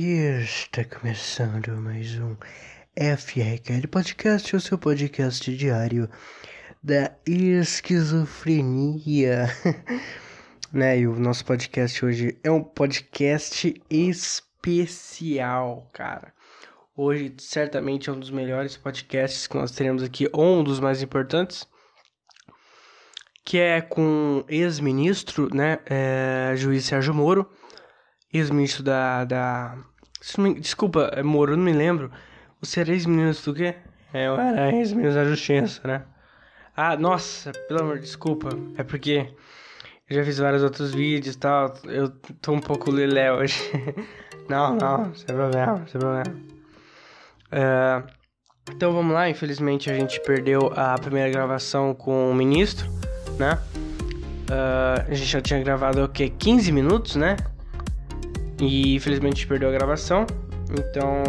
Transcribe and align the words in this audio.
Está 0.00 0.84
começando 0.84 1.72
mais 1.72 2.14
um 2.20 2.36
FRKL 2.96 3.88
Podcast, 3.90 4.54
o 4.54 4.60
seu 4.60 4.78
podcast 4.78 5.52
diário 5.56 6.08
da 6.80 7.10
esquizofrenia. 7.26 9.46
né? 10.72 11.00
E 11.00 11.08
o 11.08 11.18
nosso 11.18 11.44
podcast 11.44 12.06
hoje 12.06 12.38
é 12.44 12.50
um 12.50 12.62
podcast 12.62 13.74
especial, 13.90 15.90
cara. 15.92 16.32
Hoje, 16.96 17.34
certamente, 17.38 18.08
é 18.08 18.12
um 18.12 18.20
dos 18.20 18.30
melhores 18.30 18.76
podcasts 18.76 19.48
que 19.48 19.56
nós 19.56 19.72
teremos 19.72 20.04
aqui, 20.04 20.28
ou 20.32 20.60
um 20.60 20.62
dos 20.62 20.78
mais 20.78 21.02
importantes, 21.02 21.66
que 23.44 23.58
é 23.58 23.80
com 23.80 24.44
ex-ministro, 24.48 25.52
né? 25.52 25.80
É, 25.86 26.52
juiz 26.54 26.84
Sérgio 26.84 27.12
Moro 27.12 27.50
ex-ministro 28.32 28.82
da, 28.82 29.24
da... 29.24 29.78
Desculpa, 30.60 31.10
é 31.14 31.22
Moro, 31.22 31.56
não 31.56 31.64
me 31.64 31.72
lembro. 31.72 32.10
Você 32.60 32.80
era 32.80 32.90
ex-ministro 32.90 33.52
do 33.52 33.56
quê? 33.56 33.74
É, 34.12 34.26
eu 34.26 34.38
era 34.38 34.72
ex-ministro 34.74 35.22
da 35.22 35.28
Justiça, 35.28 35.80
né? 35.86 36.02
Ah, 36.76 36.96
nossa, 36.96 37.52
pelo 37.68 37.80
amor, 37.80 37.98
desculpa. 37.98 38.48
É 38.76 38.82
porque 38.82 39.28
eu 40.08 40.16
já 40.16 40.24
fiz 40.24 40.38
vários 40.38 40.62
outros 40.62 40.94
vídeos 40.94 41.34
e 41.34 41.38
tal. 41.38 41.74
Eu 41.84 42.08
tô 42.40 42.52
um 42.52 42.60
pouco 42.60 42.90
lelé 42.90 43.32
hoje. 43.32 43.58
não, 44.48 44.76
não, 44.76 45.14
sem 45.14 45.26
problema, 45.26 45.86
sem 45.86 46.00
problema. 46.00 46.36
Uh, 47.52 48.18
então 48.74 48.92
vamos 48.92 49.12
lá, 49.12 49.28
infelizmente 49.28 49.90
a 49.90 49.94
gente 49.94 50.20
perdeu 50.20 50.72
a 50.76 50.94
primeira 50.98 51.30
gravação 51.30 51.94
com 51.94 52.30
o 52.30 52.34
ministro, 52.34 52.88
né? 53.38 53.58
Uh, 54.48 55.10
a 55.10 55.14
gente 55.14 55.28
já 55.28 55.40
tinha 55.40 55.62
gravado 55.62 56.04
o 56.04 56.08
quê? 56.08 56.30
15 56.30 56.72
minutos, 56.72 57.16
né? 57.16 57.36
E 58.60 58.94
infelizmente 58.94 59.46
perdeu 59.46 59.68
a 59.68 59.72
gravação. 59.72 60.26
Então, 60.70 61.22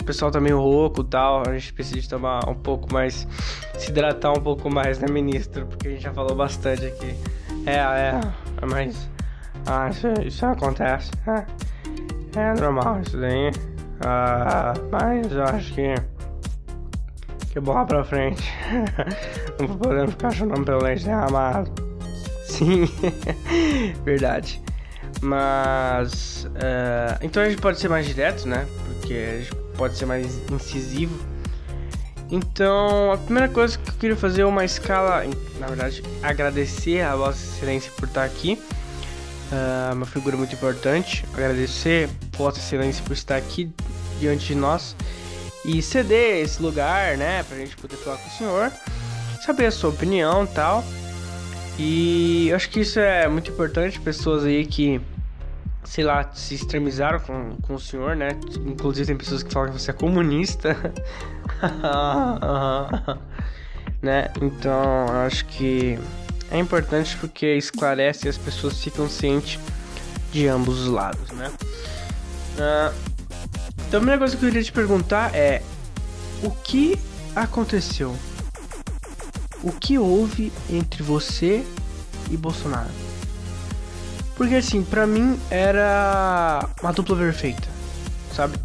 o 0.00 0.04
pessoal 0.04 0.30
tá 0.30 0.40
meio 0.40 0.60
rouco 0.60 1.00
e 1.00 1.04
tal. 1.04 1.42
A 1.46 1.52
gente 1.52 1.72
precisa 1.72 2.08
tomar 2.08 2.48
um 2.48 2.54
pouco 2.54 2.92
mais. 2.92 3.26
Se 3.78 3.90
hidratar 3.90 4.32
um 4.32 4.40
pouco 4.40 4.70
mais, 4.70 4.98
né, 4.98 5.08
ministro? 5.10 5.66
Porque 5.66 5.88
a 5.88 5.90
gente 5.92 6.02
já 6.02 6.12
falou 6.12 6.36
bastante 6.36 6.86
aqui. 6.86 7.14
É, 7.66 7.76
é. 7.76 8.20
Mas. 8.70 9.08
Ah, 9.66 9.88
isso, 9.88 10.08
isso 10.24 10.44
acontece. 10.44 11.10
É, 11.26 12.38
é 12.38 12.60
normal 12.60 13.00
isso 13.00 13.16
daí. 13.16 13.50
Ah, 14.04 14.74
mas 14.90 15.32
eu 15.32 15.42
acho 15.42 15.72
que. 15.72 15.94
Que 17.50 17.60
bola 17.60 17.86
pra 17.86 18.04
frente. 18.04 18.52
Não 19.58 19.68
vou 19.68 19.76
poder 19.78 20.08
ficar 20.10 20.30
chorando 20.32 20.64
pelo 20.64 20.82
leite 20.82 21.04
derramado. 21.04 21.70
Sim, 22.44 22.84
verdade. 24.04 24.60
Mas. 25.24 26.44
Uh, 26.44 27.18
então 27.22 27.42
a 27.42 27.48
gente 27.48 27.60
pode 27.60 27.80
ser 27.80 27.88
mais 27.88 28.06
direto, 28.06 28.46
né? 28.46 28.66
Porque 28.86 29.14
a 29.14 29.38
gente 29.38 29.54
pode 29.76 29.96
ser 29.96 30.04
mais 30.04 30.38
incisivo. 30.50 31.18
Então, 32.30 33.12
a 33.12 33.16
primeira 33.16 33.48
coisa 33.48 33.78
que 33.78 33.90
eu 33.90 33.94
queria 33.94 34.16
fazer 34.16 34.42
é 34.42 34.46
uma 34.46 34.64
escala, 34.64 35.24
na 35.58 35.66
verdade, 35.66 36.02
agradecer 36.22 37.00
a 37.00 37.14
Vossa 37.14 37.38
Excelência 37.38 37.90
por 37.96 38.08
estar 38.08 38.24
aqui. 38.24 38.60
Uh, 39.50 39.94
uma 39.94 40.06
figura 40.06 40.36
muito 40.36 40.54
importante. 40.54 41.24
Agradecer 41.32 42.08
Vossa 42.36 42.58
Excelência 42.58 43.02
por 43.04 43.12
estar 43.12 43.36
aqui 43.36 43.70
diante 44.20 44.46
de 44.46 44.54
nós 44.54 44.94
e 45.64 45.80
ceder 45.80 46.44
esse 46.44 46.62
lugar, 46.62 47.16
né, 47.16 47.42
pra 47.44 47.56
gente 47.56 47.76
poder 47.76 47.96
falar 47.96 48.18
com 48.18 48.28
o 48.28 48.32
senhor, 48.32 48.72
saber 49.44 49.66
a 49.66 49.70
sua 49.70 49.90
opinião 49.90 50.44
e 50.44 50.48
tal. 50.48 50.84
E 51.78 52.48
eu 52.48 52.56
acho 52.56 52.68
que 52.68 52.80
isso 52.80 53.00
é 53.00 53.26
muito 53.28 53.50
importante, 53.50 53.98
pessoas 53.98 54.44
aí 54.44 54.66
que 54.66 55.00
sei 55.84 56.04
lá, 56.04 56.30
se 56.32 56.54
extremizaram 56.54 57.20
com, 57.20 57.56
com 57.62 57.74
o 57.74 57.80
senhor, 57.80 58.16
né? 58.16 58.28
Inclusive 58.66 59.06
tem 59.06 59.16
pessoas 59.16 59.42
que 59.42 59.52
falam 59.52 59.72
que 59.72 59.80
você 59.80 59.90
é 59.90 59.94
comunista. 59.94 60.76
né? 64.02 64.30
Então, 64.40 65.06
eu 65.08 65.16
acho 65.26 65.44
que 65.46 65.98
é 66.50 66.58
importante 66.58 67.16
porque 67.18 67.54
esclarece 67.54 68.26
e 68.26 68.28
as 68.28 68.38
pessoas 68.38 68.82
ficam 68.82 69.08
cientes 69.08 69.60
de 70.32 70.48
ambos 70.48 70.80
os 70.80 70.88
lados, 70.88 71.30
né? 71.30 71.52
Uh, 72.56 72.94
então, 73.86 73.98
a 73.98 74.00
primeira 74.00 74.18
coisa 74.18 74.36
que 74.36 74.44
eu 74.44 74.48
queria 74.48 74.64
te 74.64 74.72
perguntar 74.72 75.34
é: 75.34 75.62
o 76.42 76.50
que 76.50 76.98
aconteceu? 77.34 78.16
O 79.62 79.72
que 79.72 79.98
houve 79.98 80.52
entre 80.68 81.02
você 81.02 81.64
e 82.30 82.36
Bolsonaro? 82.36 83.03
Porque 84.36 84.56
assim, 84.56 84.82
pra 84.82 85.06
mim 85.06 85.38
era 85.50 86.68
uma 86.82 86.92
dupla 86.92 87.16
perfeita, 87.16 87.68
sabe? 88.34 88.58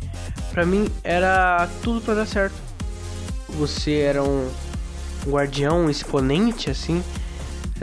Pra 0.52 0.66
mim 0.66 0.90
era 1.04 1.70
tudo 1.84 2.02
pra 2.02 2.16
dar 2.16 2.26
certo. 2.26 2.56
Você 3.50 4.00
era 4.00 4.24
um 4.24 4.50
guardião, 5.26 5.86
um 5.86 5.90
exponente, 5.90 6.70
assim, 6.70 7.04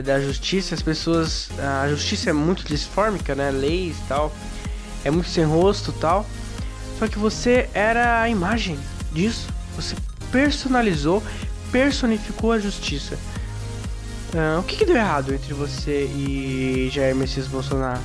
da 0.03 0.21
justiça. 0.21 0.75
As 0.75 0.83
pessoas. 0.83 1.49
A 1.83 1.89
justiça 1.89 2.31
é 2.31 2.33
muito 2.33 2.65
disfórmica, 2.65 3.35
né? 3.35 3.51
Leis 3.51 3.97
e 3.97 4.09
tal. 4.09 4.33
É 5.05 5.11
muito 5.11 5.29
sem 5.29 5.45
rosto 5.45 5.93
tal. 5.93 6.27
Só 6.99 7.07
que 7.07 7.19
você 7.19 7.69
era 7.73 8.21
a 8.21 8.29
imagem 8.29 8.79
disso. 9.13 9.47
Você 9.77 9.95
personalizou, 10.33 11.23
personificou 11.71 12.53
a 12.53 12.59
justiça. 12.59 13.17
Uh, 14.35 14.59
o 14.59 14.63
que, 14.65 14.77
que, 14.77 14.85
deu 14.85 14.97
errado 14.97 15.33
entre 15.33 15.55
você 15.55 16.05
e 16.07 16.91
Jair 16.93 17.15
Messias 17.15 17.47
Bolsonaro? 17.47 18.03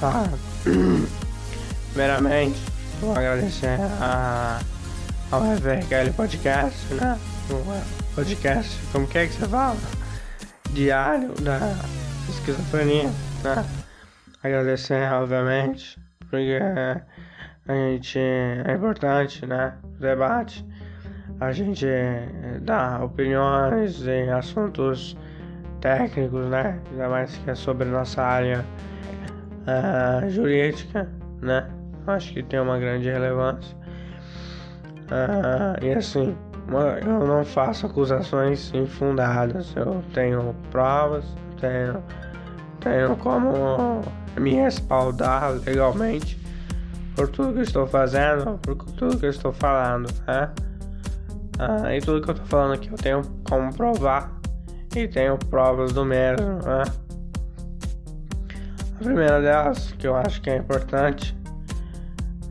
Tá. 0.00 0.28
Primeiramente, 1.92 2.58
vou 3.00 3.12
agradecer 3.12 3.78
a, 4.00 4.60
ao 5.30 5.42
FRKL 5.42 6.12
Podcast, 6.16 6.94
né? 6.94 7.18
O 7.50 8.14
podcast, 8.14 8.78
como 8.92 9.06
que 9.06 9.18
é 9.18 9.26
que 9.26 9.34
você 9.34 9.48
fala? 9.48 9.76
Diário 10.70 11.32
da 11.40 11.74
esquizofrenia, 12.28 13.10
né? 13.42 13.64
Agradecer, 14.42 15.12
obviamente, 15.12 16.00
porque 16.30 16.58
a 17.66 17.74
gente 17.74 18.18
é 18.18 18.72
importante, 18.74 19.44
né? 19.46 19.74
O 19.82 20.00
debate 20.00 20.64
a 21.40 21.52
gente 21.52 21.86
dá 22.62 23.00
opiniões 23.02 24.06
em 24.06 24.30
assuntos 24.30 25.16
técnicos, 25.80 26.46
né? 26.46 26.78
Ainda 26.90 27.08
mais 27.08 27.36
que 27.36 27.50
é 27.50 27.54
sobre 27.54 27.86
nossa 27.86 28.22
área 28.22 28.64
uh, 29.66 30.28
jurídica, 30.28 31.08
né? 31.40 31.68
Acho 32.06 32.32
que 32.32 32.42
tem 32.42 32.58
uma 32.60 32.78
grande 32.78 33.08
relevância. 33.10 33.76
Uh, 35.10 35.84
e 35.84 35.92
assim, 35.92 36.36
eu 37.06 37.26
não 37.26 37.44
faço 37.44 37.86
acusações 37.86 38.72
infundadas. 38.74 39.74
Eu 39.76 40.02
tenho 40.12 40.54
provas, 40.70 41.24
tenho, 41.60 42.02
tenho 42.80 43.16
como 43.16 44.02
me 44.38 44.54
respaldar 44.54 45.52
legalmente 45.64 46.38
por 47.14 47.28
tudo 47.28 47.54
que 47.54 47.60
estou 47.60 47.86
fazendo, 47.86 48.58
por 48.58 48.74
tudo 48.76 49.18
que 49.18 49.26
estou 49.26 49.52
falando, 49.52 50.08
né? 50.26 50.50
Ah, 51.58 51.94
e 51.94 52.00
tudo 52.00 52.22
que 52.22 52.30
eu 52.30 52.34
tô 52.34 52.44
falando 52.44 52.74
aqui 52.74 52.88
eu 52.88 52.96
tenho 52.96 53.22
como 53.48 53.74
provar 53.74 54.32
e 54.94 55.08
tenho 55.08 55.36
provas 55.36 55.92
do 55.92 56.04
mesmo, 56.04 56.58
né? 56.64 56.84
A 58.94 59.04
primeira 59.04 59.40
delas, 59.40 59.92
que 59.92 60.06
eu 60.06 60.16
acho 60.16 60.40
que 60.40 60.50
é 60.50 60.56
importante, 60.56 61.36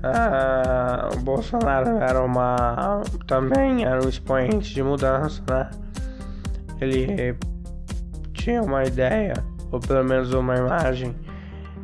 ah, 0.04 1.10
o 1.14 1.20
Bolsonaro 1.20 1.98
era 1.98 2.22
uma. 2.22 3.02
também 3.26 3.84
era 3.84 4.04
um 4.04 4.10
expoente 4.10 4.74
de 4.74 4.84
mudança, 4.84 5.42
né? 5.50 5.70
Ele 6.80 7.36
tinha 8.34 8.62
uma 8.62 8.84
ideia, 8.84 9.34
ou 9.72 9.80
pelo 9.80 10.04
menos 10.04 10.32
uma 10.34 10.56
imagem, 10.56 11.16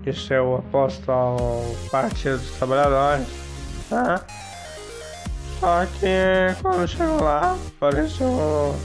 de 0.03 0.13
ser 0.13 0.41
o 0.41 0.59
oposto 0.59 1.11
ao 1.11 1.37
Partido 1.91 2.37
dos 2.37 2.51
Trabalhadores, 2.51 3.27
né? 3.89 4.19
Só 5.63 5.85
que 5.85 6.61
quando 6.61 6.85
chegou 6.85 7.23
lá, 7.23 7.57
apareceu. 7.77 8.75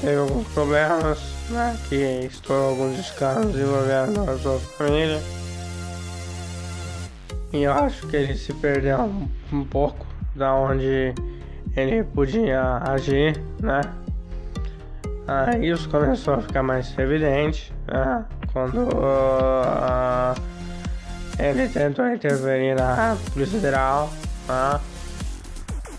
teve 0.00 0.18
alguns 0.18 0.46
problemas, 0.46 1.18
né? 1.50 1.76
Que 1.88 2.28
estourou 2.30 2.68
alguns 2.68 2.96
escândalos 3.00 3.56
envolvendo 3.56 4.30
a 4.30 4.38
sua 4.38 4.56
família. 4.60 5.20
E 7.52 7.64
eu 7.64 7.72
acho 7.72 8.06
que 8.06 8.14
ele 8.14 8.36
se 8.36 8.52
perdeu 8.52 9.00
um, 9.00 9.28
um 9.52 9.64
pouco 9.64 10.06
da 10.36 10.54
onde 10.54 11.12
ele 11.76 12.04
podia 12.04 12.76
agir, 12.84 13.36
né? 13.60 13.80
Aí 15.26 15.68
isso 15.68 15.88
começou 15.88 16.34
a 16.34 16.40
ficar 16.40 16.62
mais 16.62 16.96
evidente, 16.96 17.74
né? 17.88 18.24
Quando 18.52 18.84
uh, 18.94 20.40
ele 21.36 21.68
tentou 21.68 22.06
interferir 22.06 22.76
na 22.76 23.16
Polícia 23.32 23.58
Federal, 23.58 24.08
né? 24.46 24.80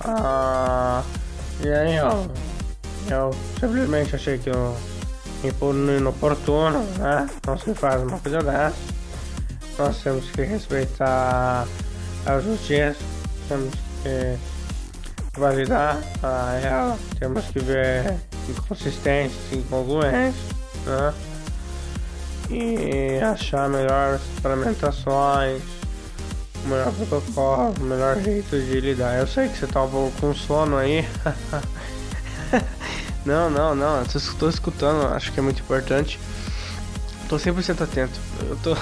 Ah, 0.07 1.03
e 1.59 1.67
aí 1.67 1.97
eu, 1.97 2.31
eu 3.09 3.31
simplesmente 3.59 4.15
achei 4.15 4.37
que 4.37 4.49
eu 4.49 4.75
inoportuno, 5.97 6.83
né? 6.97 7.29
Não 7.45 7.57
se 7.57 7.73
faz 7.73 8.01
uma 8.01 8.19
coisa 8.19 8.41
dessa. 8.41 8.75
Nós 9.77 9.97
temos 10.01 10.29
que 10.31 10.41
respeitar 10.43 11.67
a 12.25 12.39
justiça, 12.39 12.97
temos 13.47 13.73
que 14.01 14.37
validar 15.37 16.01
a 16.23 16.59
ela, 16.63 16.99
temos 17.19 17.45
que 17.45 17.59
ver 17.59 18.15
inconsistências, 18.49 19.51
incongruências, 19.51 20.35
né? 20.85 21.13
E 22.49 23.19
achar 23.21 23.69
melhores 23.69 24.21
implementações, 24.37 25.61
o 25.61 25.76
melhor 26.65 26.91
protocolo, 26.93 27.73
melhor 27.79 28.21
jeito 28.21 28.59
de 28.59 28.79
lidar. 28.79 29.17
Eu 29.17 29.27
sei 29.27 29.49
que 29.49 29.57
você 29.57 29.67
tá 29.67 29.83
um 29.83 29.89
pouco 29.89 30.21
com 30.21 30.33
sono 30.33 30.77
aí. 30.77 31.07
não, 33.25 33.49
não, 33.49 33.75
não, 33.75 33.99
eu 33.99 34.05
tô 34.37 34.49
escutando, 34.49 35.13
acho 35.13 35.31
que 35.31 35.39
é 35.39 35.43
muito 35.43 35.61
importante. 35.61 36.19
Tô 37.29 37.35
100% 37.35 37.81
atento. 37.81 38.19
Eu 38.41 38.55
tô. 38.57 38.75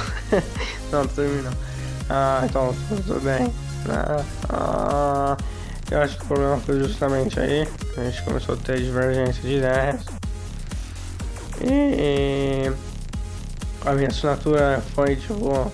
não, 0.91 1.07
tô 1.07 1.21
terminando. 1.21 1.57
Ah, 2.09 2.43
então, 2.47 2.75
tudo 2.87 3.19
bem. 3.21 3.51
Ah, 3.89 4.23
ah, 4.49 5.37
eu 5.89 6.01
acho 6.01 6.17
que 6.17 6.23
o 6.23 6.27
problema 6.27 6.57
foi 6.57 6.79
justamente 6.79 7.39
aí. 7.39 7.67
A 7.97 8.03
gente 8.03 8.21
começou 8.23 8.55
a 8.55 8.57
ter 8.57 8.79
divergência 8.81 9.41
de 9.41 9.57
ideias. 9.57 10.01
E 11.61 12.71
a 13.85 13.93
minha 13.93 14.09
assinatura 14.09 14.83
foi 14.93 15.15
tipo. 15.15 15.71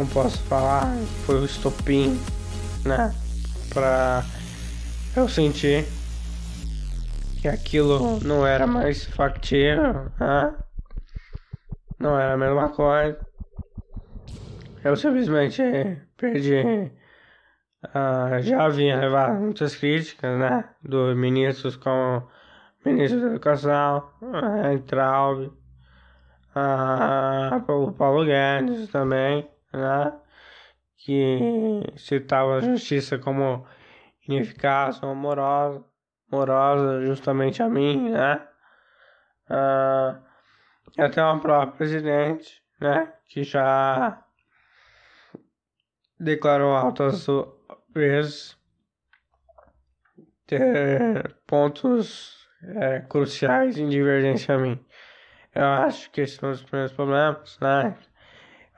Não 0.00 0.06
posso 0.06 0.42
falar, 0.44 0.86
foi 1.26 1.42
o 1.42 1.44
estopim, 1.44 2.18
né? 2.86 3.14
Pra 3.68 4.24
eu 5.14 5.28
sentir 5.28 5.84
que 7.38 7.46
aquilo 7.46 8.18
não 8.24 8.46
era 8.46 8.66
mais 8.66 9.04
factível, 9.04 10.10
né? 10.18 10.54
não 11.98 12.18
era 12.18 12.32
a 12.32 12.36
mesma 12.38 12.70
coisa. 12.70 13.20
Eu 14.82 14.96
simplesmente 14.96 15.62
perdi. 16.16 16.62
Uh, 17.84 18.40
já 18.40 18.64
havia 18.64 18.96
levado 18.96 19.38
muitas 19.38 19.76
críticas, 19.76 20.38
né? 20.38 20.64
Dos 20.82 21.14
ministros 21.14 21.76
como 21.76 22.26
ministro 22.86 23.20
da 23.20 23.26
Educação, 23.26 24.08
uh, 24.22 24.78
Traub, 24.86 25.52
uh, 26.56 27.70
o 27.70 27.92
Paulo 27.92 28.24
Guedes 28.24 28.88
também, 28.88 29.46
né? 29.72 30.12
Que 30.96 31.82
citava 31.96 32.56
a 32.56 32.60
justiça 32.60 33.18
como 33.18 33.66
ineficaz, 34.28 35.02
amorosa, 35.02 35.84
amorosa 36.30 37.06
justamente 37.06 37.62
a 37.62 37.68
mim, 37.68 38.10
né? 38.10 38.46
Até 40.98 41.24
o 41.24 41.40
próprio 41.40 41.76
presidente, 41.76 42.62
né, 42.80 43.12
que 43.26 43.42
já 43.42 44.22
declarou 46.18 46.74
altas 46.74 47.26
vezes 47.92 48.56
ter 50.46 51.34
pontos 51.46 52.48
é, 52.62 53.00
cruciais 53.00 53.78
em 53.78 53.88
divergência 53.88 54.54
a 54.54 54.58
mim. 54.58 54.84
Eu 55.54 55.64
acho 55.64 56.10
que 56.10 56.20
esses 56.20 56.36
são 56.36 56.50
os 56.50 56.62
primeiros 56.62 56.92
problemas, 56.92 57.58
né? 57.60 57.96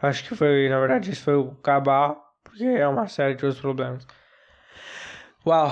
Acho 0.02 0.28
que 0.28 0.34
foi, 0.34 0.68
na 0.68 0.80
verdade, 0.80 1.12
esse 1.12 1.20
foi 1.20 1.36
o 1.36 1.54
cabal, 1.54 2.20
porque 2.42 2.64
é 2.64 2.88
uma 2.88 3.06
série 3.06 3.36
de 3.36 3.44
outros 3.44 3.62
problemas. 3.62 4.04
Uau, 5.46 5.70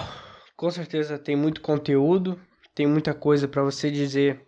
com 0.57 0.71
certeza 0.71 1.19
tem 1.19 1.35
muito 1.35 1.61
conteúdo, 1.61 2.41
tem 2.73 2.87
muita 2.87 3.13
coisa 3.13 3.49
para 3.49 3.63
você 3.63 3.91
dizer 3.91 4.47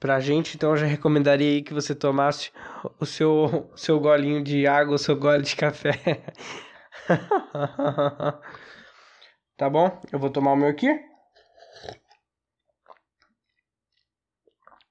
pra 0.00 0.18
gente, 0.18 0.56
então 0.56 0.70
eu 0.70 0.76
já 0.76 0.86
recomendaria 0.86 1.48
aí 1.48 1.62
que 1.62 1.72
você 1.72 1.94
tomasse 1.94 2.50
o 2.98 3.06
seu, 3.06 3.70
seu 3.76 4.00
golinho 4.00 4.42
de 4.42 4.66
água, 4.66 4.96
o 4.96 4.98
seu 4.98 5.14
gole 5.14 5.44
de 5.44 5.54
café. 5.54 5.92
tá 9.56 9.70
bom? 9.70 10.02
Eu 10.10 10.18
vou 10.18 10.28
tomar 10.28 10.54
o 10.54 10.56
meu 10.56 10.68
aqui. 10.68 10.88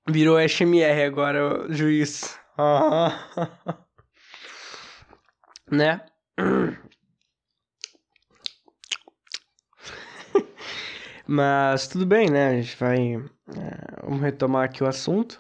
Virou 0.10 0.40
SMR 0.40 1.04
agora, 1.04 1.66
juiz. 1.70 2.41
né? 5.72 6.02
Mas 11.26 11.88
tudo 11.88 12.06
bem, 12.06 12.30
né? 12.30 12.50
A 12.50 12.62
gente 12.62 12.76
vai. 12.78 13.16
É, 13.16 13.22
vamos 14.04 14.22
retomar 14.22 14.66
aqui 14.66 14.84
o 14.84 14.88
assunto. 14.88 15.40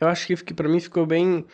Eu 0.00 0.06
acho 0.06 0.24
que, 0.26 0.54
para 0.54 0.68
mim 0.68 0.78
ficou 0.78 1.04
bem 1.04 1.44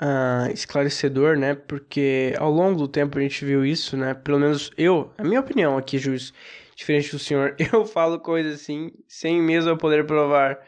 uh, 0.00 0.48
esclarecedor, 0.52 1.36
né? 1.36 1.56
Porque 1.56 2.32
ao 2.38 2.50
longo 2.50 2.78
do 2.78 2.86
tempo 2.86 3.18
a 3.18 3.22
gente 3.22 3.44
viu 3.44 3.64
isso, 3.64 3.96
né? 3.96 4.14
Pelo 4.14 4.38
menos 4.38 4.70
eu, 4.78 5.12
a 5.18 5.24
minha 5.24 5.40
opinião 5.40 5.76
aqui, 5.76 5.98
juiz, 5.98 6.32
diferente 6.76 7.10
do 7.10 7.18
senhor, 7.18 7.56
eu 7.72 7.84
falo 7.84 8.20
coisas 8.20 8.60
assim, 8.60 8.92
sem 9.08 9.42
mesmo 9.42 9.70
eu 9.70 9.76
poder 9.76 10.06
provar. 10.06 10.64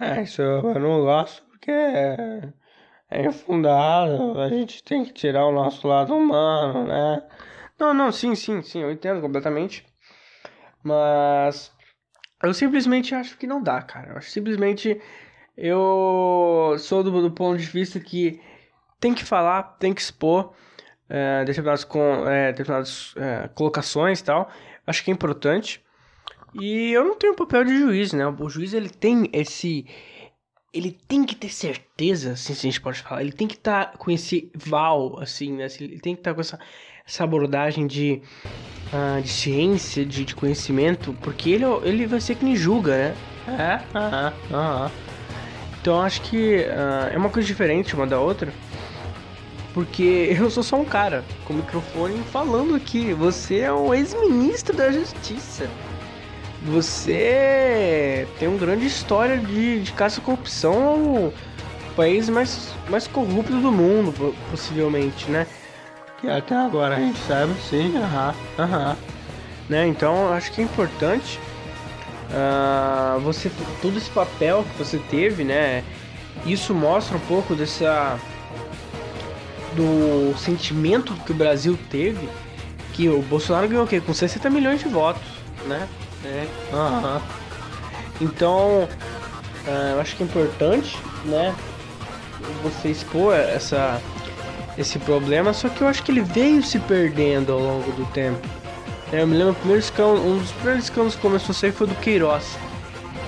É, 0.00 0.22
isso 0.22 0.40
eu 0.40 0.80
não 0.80 1.02
gosto 1.02 1.47
é, 1.70 2.52
é 3.10 3.26
infundado, 3.26 4.38
a 4.40 4.48
gente 4.48 4.82
tem 4.82 5.04
que 5.04 5.12
tirar 5.12 5.46
o 5.46 5.52
nosso 5.52 5.86
lado 5.86 6.14
humano, 6.14 6.86
né? 6.86 7.22
Não, 7.78 7.94
não, 7.94 8.10
sim, 8.10 8.34
sim, 8.34 8.62
sim, 8.62 8.82
eu 8.82 8.90
entendo 8.90 9.20
completamente. 9.20 9.86
Mas 10.82 11.72
eu 12.42 12.52
simplesmente 12.54 13.14
acho 13.14 13.36
que 13.36 13.46
não 13.46 13.62
dá, 13.62 13.82
cara. 13.82 14.12
Eu 14.12 14.16
acho 14.18 14.30
simplesmente 14.30 15.00
eu 15.56 16.76
sou 16.78 17.02
do, 17.02 17.10
do 17.22 17.30
ponto 17.32 17.58
de 17.58 17.66
vista 17.66 17.98
que 17.98 18.40
tem 19.00 19.14
que 19.14 19.24
falar, 19.24 19.62
tem 19.78 19.92
que 19.92 20.00
expor 20.00 20.52
é, 21.08 21.44
determinadas, 21.44 21.84
com, 21.84 22.28
é, 22.28 22.52
determinadas 22.52 23.14
é, 23.16 23.48
colocações 23.48 24.20
e 24.20 24.24
tal. 24.24 24.48
Acho 24.86 25.04
que 25.04 25.10
é 25.10 25.14
importante. 25.14 25.84
E 26.54 26.92
eu 26.92 27.04
não 27.04 27.16
tenho 27.16 27.34
papel 27.34 27.64
de 27.64 27.76
juiz, 27.76 28.12
né? 28.12 28.26
O 28.26 28.48
juiz 28.48 28.72
ele 28.72 28.88
tem 28.88 29.28
esse. 29.32 29.86
Ele 30.72 30.96
tem 31.08 31.24
que 31.24 31.34
ter 31.34 31.48
certeza, 31.48 32.32
assim, 32.32 32.52
se 32.54 32.66
a 32.66 32.70
gente 32.70 32.80
pode 32.80 33.00
falar. 33.00 33.22
Ele 33.22 33.32
tem 33.32 33.48
que 33.48 33.54
estar 33.54 33.86
tá 33.86 33.98
com 33.98 34.10
esse 34.10 34.50
val, 34.54 35.18
assim, 35.18 35.52
né? 35.52 35.66
Ele 35.80 35.98
tem 35.98 36.14
que 36.14 36.20
estar 36.20 36.30
tá 36.30 36.34
com 36.34 36.40
essa, 36.40 36.58
essa 37.06 37.24
abordagem 37.24 37.86
de 37.86 38.20
uh, 38.92 39.22
de 39.22 39.28
ciência, 39.28 40.04
de, 40.04 40.24
de, 40.24 40.34
conhecimento, 40.34 41.14
porque 41.20 41.50
ele, 41.50 41.64
ele 41.84 42.06
vai 42.06 42.20
ser 42.20 42.34
quem 42.34 42.54
julga, 42.54 42.96
né? 42.96 43.16
É, 43.48 43.80
ah, 43.94 44.32
ah, 44.52 44.90
Então 45.80 46.02
acho 46.02 46.20
que 46.22 46.56
uh, 46.58 47.14
é 47.14 47.16
uma 47.16 47.30
coisa 47.30 47.46
diferente 47.46 47.94
uma 47.94 48.06
da 48.06 48.20
outra. 48.20 48.52
Porque 49.72 50.34
eu 50.38 50.50
sou 50.50 50.62
só 50.62 50.76
um 50.76 50.84
cara 50.84 51.24
com 51.44 51.54
o 51.54 51.56
microfone 51.56 52.22
falando 52.24 52.74
aqui. 52.74 53.14
Você 53.14 53.60
é 53.60 53.72
um 53.72 53.94
ex-ministro 53.94 54.76
da 54.76 54.92
justiça. 54.92 55.68
Você 56.62 58.26
tem 58.38 58.48
uma 58.48 58.58
grande 58.58 58.86
história 58.86 59.38
de, 59.38 59.80
de 59.80 59.92
caça 59.92 60.20
à 60.20 60.24
corrupção 60.24 61.32
ao 61.86 61.94
país 61.94 62.28
mais, 62.28 62.72
mais 62.88 63.06
corrupto 63.06 63.52
do 63.52 63.70
mundo, 63.70 64.34
possivelmente, 64.50 65.30
né? 65.30 65.46
que 66.20 66.28
até 66.28 66.54
agora 66.54 66.96
a 66.96 67.00
gente 67.00 67.18
sabe, 67.20 67.54
sim, 67.68 67.96
aham, 67.96 68.34
aham. 68.58 68.96
Né? 69.68 69.86
Então 69.86 70.32
acho 70.32 70.50
que 70.52 70.60
é 70.60 70.64
importante 70.64 71.38
uh, 72.30 73.20
você 73.20 73.50
todo 73.80 73.96
esse 73.96 74.10
papel 74.10 74.64
que 74.64 74.78
você 74.78 74.98
teve, 75.10 75.44
né? 75.44 75.84
Isso 76.46 76.74
mostra 76.74 77.16
um 77.16 77.20
pouco 77.20 77.54
dessa 77.54 78.18
do 79.74 80.36
sentimento 80.38 81.12
que 81.26 81.32
o 81.32 81.34
Brasil 81.34 81.78
teve, 81.90 82.28
que 82.94 83.08
o 83.08 83.20
Bolsonaro 83.22 83.68
ganhou 83.68 83.84
o 83.84 83.86
quê? 83.86 84.00
Com 84.00 84.14
60 84.14 84.48
milhões 84.48 84.80
de 84.80 84.88
votos, 84.88 85.22
né? 85.66 85.86
É. 86.24 86.46
Uhum. 86.72 87.20
Então, 88.20 88.88
uh, 89.66 89.92
eu 89.92 90.00
acho 90.00 90.16
que 90.16 90.22
é 90.22 90.26
importante, 90.26 90.98
né? 91.24 91.54
Você 92.62 92.88
expor 92.88 93.34
essa 93.34 94.00
esse 94.76 94.98
problema, 95.00 95.52
só 95.52 95.68
que 95.68 95.82
eu 95.82 95.88
acho 95.88 96.04
que 96.04 96.12
ele 96.12 96.20
veio 96.20 96.62
se 96.62 96.78
perdendo 96.78 97.52
ao 97.52 97.58
longo 97.58 97.90
do 97.92 98.04
tempo. 98.12 98.40
É, 99.12 99.22
eu 99.22 99.26
me 99.26 99.36
lembro, 99.36 99.54
primeiro 99.54 99.80
escândalo, 99.80 100.24
um 100.24 100.38
dos 100.38 100.52
primeiros 100.52 100.84
escândalos 100.84 101.16
que 101.16 101.20
começou 101.20 101.50
a 101.50 101.54
sair 101.54 101.72
foi 101.72 101.88
do 101.88 101.94
Queiroz. 101.96 102.56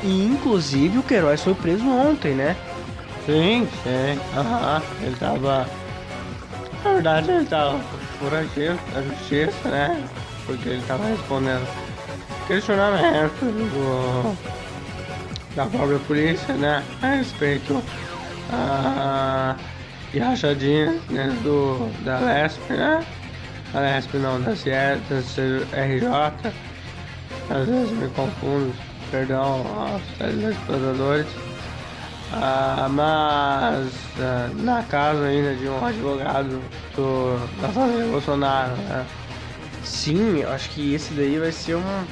E 0.02 0.26
inclusive 0.26 0.98
o 0.98 1.02
Queiroz 1.02 1.42
foi 1.42 1.54
preso 1.54 1.88
ontem, 1.88 2.34
né? 2.34 2.56
Sim, 3.26 3.68
sim. 3.82 4.20
Aham, 4.36 4.82
ele 5.02 5.16
tava. 5.16 5.68
Na 6.84 6.92
verdade 6.92 7.30
ele 7.30 7.46
tava 7.46 7.80
foragido 8.18 8.78
da 8.94 9.02
justiça, 9.02 9.68
né? 9.68 10.08
Porque 10.46 10.68
ele 10.68 10.82
tava 10.86 11.04
respondendo 11.04 11.66
questionamentos 12.50 13.38
do, 13.40 14.36
da 15.54 15.66
própria 15.66 15.98
polícia, 16.00 16.54
né? 16.54 16.82
A 17.00 17.06
respeito 17.06 17.80
a 18.52 19.56
rachadinha 20.18 20.98
né, 21.08 21.28
do, 21.44 21.88
da 22.04 22.18
Lesp, 22.18 22.60
né? 22.70 23.06
A 23.72 23.78
Lesp 23.78 24.14
não, 24.14 24.40
da 24.40 24.56
CIE, 24.56 24.72
da 24.72 25.80
RJ. 25.80 26.52
Às 27.50 27.66
vezes 27.68 27.90
me 27.92 28.08
confundo, 28.08 28.74
perdão 29.12 29.64
aos 29.76 30.02
telespectadores. 30.18 31.28
Ah, 32.32 32.88
mas 32.90 33.92
ah, 34.18 34.50
na 34.54 34.82
casa 34.84 35.24
ainda 35.26 35.54
de 35.54 35.68
um 35.68 35.84
advogado 35.84 36.60
do, 36.96 37.60
da 37.60 37.68
família 37.68 38.06
Bolsonaro, 38.06 38.74
né? 38.76 39.06
Sim, 39.84 40.40
eu 40.40 40.50
acho 40.52 40.68
que 40.70 40.94
esse 40.94 41.14
daí 41.14 41.38
vai 41.38 41.52
ser 41.52 41.76
um. 41.76 42.04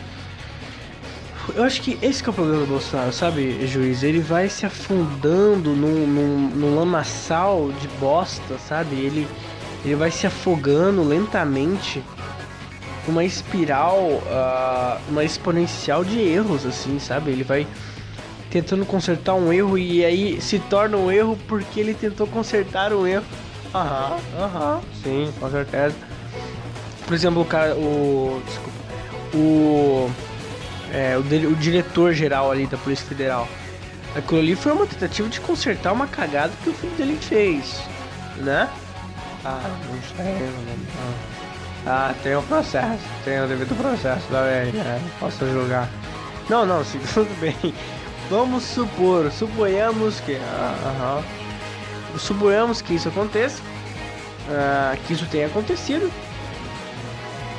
Eu 1.55 1.65
acho 1.65 1.81
que 1.83 1.99
esse 2.03 2.23
que 2.23 2.29
é 2.29 2.33
o 2.33 2.35
problema 2.35 2.61
do 2.61 2.67
Bolsonaro, 2.67 3.13
sabe, 3.13 3.67
juiz? 3.67 4.03
Ele 4.03 4.21
vai 4.21 4.49
se 4.49 4.67
afundando 4.67 5.71
num, 5.71 6.07
num, 6.07 6.49
num 6.55 6.77
lamaçal 6.77 7.71
de 7.81 7.89
bosta, 8.01 8.59
sabe? 8.59 8.97
Ele, 8.97 9.27
ele 9.85 9.95
vai 9.95 10.11
se 10.11 10.27
afogando 10.27 11.03
lentamente 11.03 12.03
uma 13.07 13.25
espiral, 13.25 13.99
uh, 13.99 15.01
uma 15.09 15.25
exponencial 15.25 16.05
de 16.05 16.21
erros, 16.21 16.67
assim, 16.67 16.99
sabe? 16.99 17.31
Ele 17.31 17.43
vai 17.43 17.67
tentando 18.51 18.85
consertar 18.85 19.35
um 19.35 19.53
erro 19.53 19.77
e 19.79 20.05
aí 20.05 20.41
se 20.41 20.59
torna 20.59 20.97
um 20.97 21.11
erro 21.11 21.39
porque 21.49 21.81
ele 21.81 21.95
tentou 21.95 22.27
consertar 22.27 22.93
um 22.93 23.07
erro. 23.07 23.25
Aham, 23.75 24.17
aham, 24.39 24.81
sim, 25.03 25.33
com 25.39 25.51
certeza. 25.51 25.95
Por 27.07 27.15
exemplo, 27.15 27.43
o 27.43 27.45
cara, 27.45 27.75
o. 27.75 28.43
Desculpa. 28.47 28.79
O. 29.35 30.11
É, 30.93 31.17
o, 31.17 31.21
o 31.21 31.57
diretor 31.57 32.13
geral 32.13 32.51
ali 32.51 32.67
da 32.67 32.77
Polícia 32.79 33.07
Federal. 33.07 33.49
Aquilo 34.17 34.41
ali 34.41 34.57
foi 34.57 34.73
uma 34.73 34.87
tentativa 34.87 35.29
de 35.29 35.41
consertar 35.41 35.93
uma 35.93 36.07
cagada 36.07 36.53
que 36.65 36.71
o 36.71 36.73
filho 36.73 36.93
dele 36.97 37.19
fez, 37.21 37.81
né? 38.39 38.69
Ah, 39.45 39.61
não 39.87 40.03
sei, 40.17 40.51
Ah, 41.87 42.15
tem 42.23 42.35
o 42.35 42.41
um 42.41 42.43
processo, 42.43 43.03
tem 43.25 43.41
o 43.41 43.47
devido 43.47 43.77
processo 43.77 44.25
lei, 44.31 44.73
né? 44.73 45.01
Posso 45.21 45.47
julgar. 45.47 45.89
Não, 46.49 46.65
não, 46.65 46.85
sim, 46.85 46.99
tudo 47.13 47.39
bem. 47.39 47.75
Vamos 48.31 48.65
supor, 48.65 49.31
suponhamos 49.31 50.21
que. 50.21 50.37
Ah, 50.37 51.21
uh 51.21 51.39
Suponhamos 52.19 52.83
que 52.83 52.95
isso 52.95 53.09
aconteça, 53.09 53.63
uh, 53.63 54.97
que 55.07 55.13
isso 55.13 55.27
tenha 55.27 55.47
acontecido. 55.47 56.11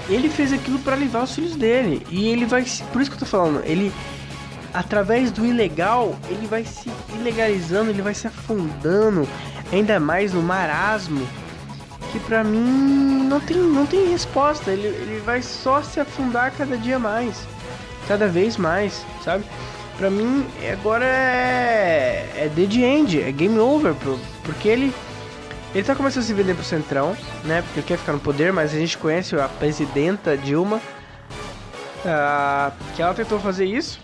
Ele 0.10 0.30
fez 0.30 0.52
aquilo 0.52 0.80
para 0.80 0.96
livrar 0.96 1.24
os 1.24 1.36
filhos 1.36 1.56
dele. 1.56 2.06
E 2.10 2.28
ele 2.28 2.46
vai. 2.46 2.66
Por 2.92 3.02
isso 3.02 3.12
que 3.12 3.16
eu 3.16 3.20
tô 3.20 3.26
falando, 3.26 3.64
ele. 3.66 3.92
Através 4.72 5.32
do 5.32 5.44
ilegal, 5.46 6.16
ele 6.30 6.46
vai 6.46 6.64
se 6.64 6.92
ilegalizando, 7.16 7.90
ele 7.90 8.04
vai 8.04 8.14
se 8.14 8.28
afundando 8.28 9.28
ainda 9.72 10.00
mais 10.00 10.34
no 10.34 10.44
marasmo. 10.44 11.28
Que 12.12 12.20
pra 12.20 12.44
mim 12.44 13.26
não 13.28 13.40
tem, 13.40 13.58
não 13.58 13.86
tem 13.86 14.10
resposta. 14.10 14.72
Ele, 14.72 14.88
ele 14.88 15.22
vai 15.26 15.42
só 15.42 15.82
se 15.82 16.00
afundar 16.00 16.52
cada 16.52 16.78
dia 16.78 17.00
mais. 17.00 17.48
Cada 18.08 18.28
vez 18.28 18.58
mais, 18.58 19.06
sabe? 19.24 19.44
pra 20.00 20.10
mim 20.10 20.46
agora 20.72 21.06
é, 21.06 22.26
é 22.38 22.52
dead 22.56 22.78
end, 22.78 23.22
é 23.22 23.32
game 23.34 23.60
over, 23.60 23.94
porque 24.44 24.70
ele 24.70 24.94
ele 25.74 25.84
tá 25.84 25.96
começando 25.96 26.24
a 26.24 26.26
se 26.26 26.34
vender 26.34 26.56
pro 26.56 26.64
Centrão, 26.64 27.16
né? 27.44 27.62
Porque 27.62 27.82
quer 27.82 27.98
ficar 27.98 28.14
no 28.14 28.20
poder, 28.20 28.52
mas 28.52 28.74
a 28.74 28.78
gente 28.78 28.98
conhece 28.98 29.36
a 29.36 29.48
presidenta 29.48 30.36
Dilma, 30.36 30.78
uh, 30.78 32.72
que 32.96 33.02
ela 33.02 33.14
tentou 33.14 33.40
fazer 33.40 33.66
isso 33.66 34.00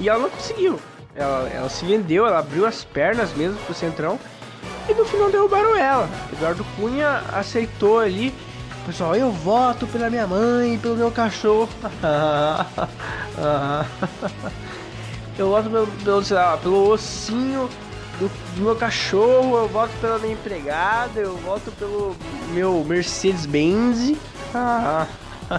e 0.00 0.08
ela 0.08 0.18
não 0.18 0.30
conseguiu. 0.30 0.80
Ela, 1.14 1.48
ela 1.50 1.68
se 1.68 1.84
vendeu, 1.84 2.26
ela 2.26 2.40
abriu 2.40 2.66
as 2.66 2.84
pernas 2.84 3.32
mesmo 3.34 3.58
pro 3.60 3.74
Centrão 3.74 4.18
e 4.88 4.94
no 4.94 5.04
final 5.04 5.30
derrubaram 5.30 5.76
ela. 5.76 6.08
Eduardo 6.32 6.64
Cunha 6.76 7.22
aceitou 7.32 8.00
ali. 8.00 8.34
Pessoal, 8.84 9.16
eu 9.16 9.32
voto 9.32 9.86
pela 9.86 10.10
minha 10.10 10.26
mãe, 10.26 10.78
pelo 10.78 10.96
meu 10.96 11.10
cachorro. 11.10 11.68
eu 15.38 15.48
voto 15.48 15.70
pelo, 15.70 15.86
pelo, 15.86 16.22
lá, 16.30 16.56
pelo 16.56 16.90
ossinho 16.90 17.68
do, 18.18 18.28
do, 18.28 18.62
meu 18.62 18.76
cachorro, 18.76 19.56
eu 19.58 19.68
voto 19.68 19.92
pela 20.00 20.18
minha 20.18 20.32
empregada, 20.32 21.20
eu 21.20 21.36
voto 21.38 21.70
pelo 21.72 22.16
meu 22.50 22.84
Mercedes-Benz. 22.84 24.16
Ah, 24.54 25.06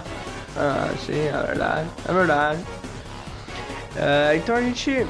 ah, 0.56 0.90
sim, 1.04 1.26
é 1.26 1.42
verdade, 1.46 1.88
é 2.08 2.12
verdade. 2.12 2.60
Uh, 3.94 4.36
então 4.36 4.56
a 4.56 4.60
gente. 4.60 5.06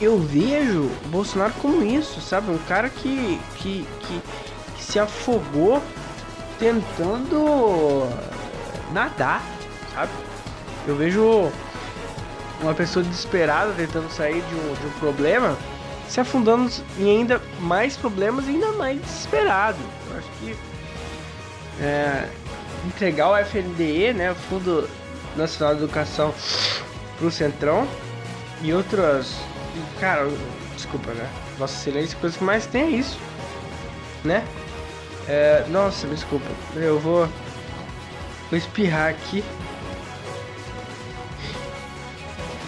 Eu 0.00 0.18
vejo 0.18 0.82
o 0.82 1.08
Bolsonaro 1.08 1.54
como 1.54 1.82
isso, 1.82 2.20
sabe? 2.20 2.50
Um 2.50 2.58
cara 2.58 2.90
que, 2.90 3.40
que, 3.56 3.86
que, 4.00 4.22
que 4.76 4.84
se 4.84 4.98
afogou 4.98 5.82
tentando 6.58 8.06
nadar, 8.92 9.42
sabe? 9.94 10.12
Eu 10.86 10.96
vejo 10.96 11.50
uma 12.60 12.74
pessoa 12.74 13.02
desesperada 13.02 13.72
tentando 13.72 14.10
sair 14.10 14.42
de 14.42 14.54
um, 14.54 14.74
de 14.74 14.86
um 14.86 14.98
problema, 14.98 15.56
se 16.08 16.20
afundando 16.20 16.70
em 16.98 17.18
ainda 17.18 17.40
mais 17.60 17.96
problemas 17.96 18.46
ainda 18.46 18.72
mais 18.72 19.00
desesperado. 19.00 19.78
Eu 20.10 20.18
acho 20.18 20.28
que 20.40 20.56
é, 21.80 22.28
entregar 22.86 23.30
o 23.30 23.36
FNDE, 23.36 24.12
né, 24.12 24.32
o 24.32 24.34
Fundo 24.34 24.88
Nacional 25.36 25.74
de 25.74 25.82
Educação, 25.82 26.34
pro 27.18 27.30
Centrão 27.30 27.86
e 28.62 28.72
outras. 28.72 29.36
Cara, 30.00 30.28
desculpa, 30.74 31.12
né? 31.12 31.28
Vossa 31.58 31.74
Excelência, 31.74 32.18
coisa 32.18 32.36
que 32.36 32.44
mais 32.44 32.66
tem 32.66 32.82
é 32.82 32.90
isso, 32.90 33.18
né? 34.24 34.44
É, 35.28 35.64
nossa, 35.68 36.06
desculpa, 36.06 36.46
eu 36.76 37.00
vou, 37.00 37.28
vou 38.48 38.58
espirrar 38.58 39.10
aqui. 39.10 39.44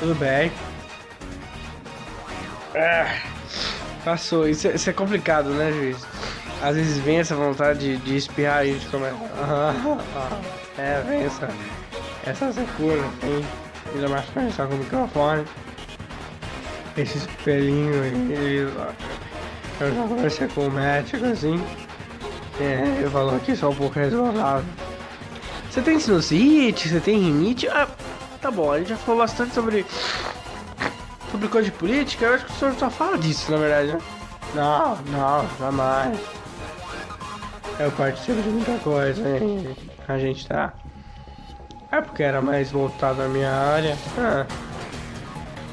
Tudo 0.00 0.14
bem. 0.14 0.50
É, 2.78 3.20
passou. 4.04 4.48
Isso 4.48 4.68
é, 4.68 4.74
isso 4.76 4.88
é, 4.88 4.92
complicado, 4.92 5.50
né, 5.50 5.72
juiz? 5.72 5.96
Às 6.62 6.76
vezes 6.76 6.98
vem 6.98 7.18
essa 7.18 7.34
vontade 7.34 7.80
de, 7.80 7.96
de 7.98 8.16
espirrar 8.16 8.64
e 8.64 8.70
a 8.70 8.72
gente 8.74 8.86
começa. 8.86 9.16
Ah, 9.36 9.74
ah, 10.16 10.40
é, 10.80 11.00
vem 11.02 11.24
essa, 11.24 11.48
essa 12.24 12.52
secura, 12.52 13.02
hein? 13.24 13.44
Ainda 13.94 14.08
mais 14.08 14.24
pensar 14.26 14.68
com 14.68 14.74
o 14.74 14.78
microfone. 14.78 15.44
Esse 16.96 17.18
espelhinho 17.18 18.02
aí. 18.02 18.58
Eu 19.80 19.94
já 19.94 20.02
conversei 20.02 20.48
com 20.48 20.66
o 20.66 20.70
médico 20.70 21.24
assim. 21.26 21.60
É, 22.60 22.98
ele 22.98 23.10
falou 23.10 23.38
que 23.40 23.56
só 23.56 23.70
um 23.70 23.74
pouco 23.74 23.98
responsável. 23.98 24.64
Você 25.70 25.80
tem 25.80 25.98
sinusite? 25.98 26.88
Você 26.88 27.00
tem 27.00 27.18
rinite? 27.18 27.68
Ah, 27.68 27.88
Tá 28.40 28.52
bom, 28.52 28.70
a 28.70 28.78
gente 28.78 28.90
já 28.90 28.96
falou 28.96 29.20
bastante 29.20 29.52
sobre. 29.52 29.84
Sobre 31.30 31.48
coisa 31.48 31.70
de 31.70 31.76
política. 31.76 32.26
Eu 32.26 32.34
acho 32.34 32.46
que 32.46 32.52
o 32.52 32.54
senhor 32.56 32.74
só 32.74 32.90
fala 32.90 33.18
disso, 33.18 33.50
na 33.50 33.58
verdade, 33.58 33.92
né? 33.92 33.98
Não, 34.54 34.96
não, 35.10 35.46
jamais. 35.58 36.18
Eu 37.78 37.90
participo 37.92 38.40
de 38.42 38.48
muita 38.48 38.78
coisa, 38.78 39.28
hein? 39.28 39.76
A 40.08 40.18
gente 40.18 40.46
tá. 40.46 40.72
É 41.92 42.00
porque 42.00 42.22
era 42.22 42.40
mais 42.40 42.70
voltado 42.70 43.22
à 43.22 43.28
minha 43.28 43.50
área. 43.50 43.96
Ah, 44.18 44.46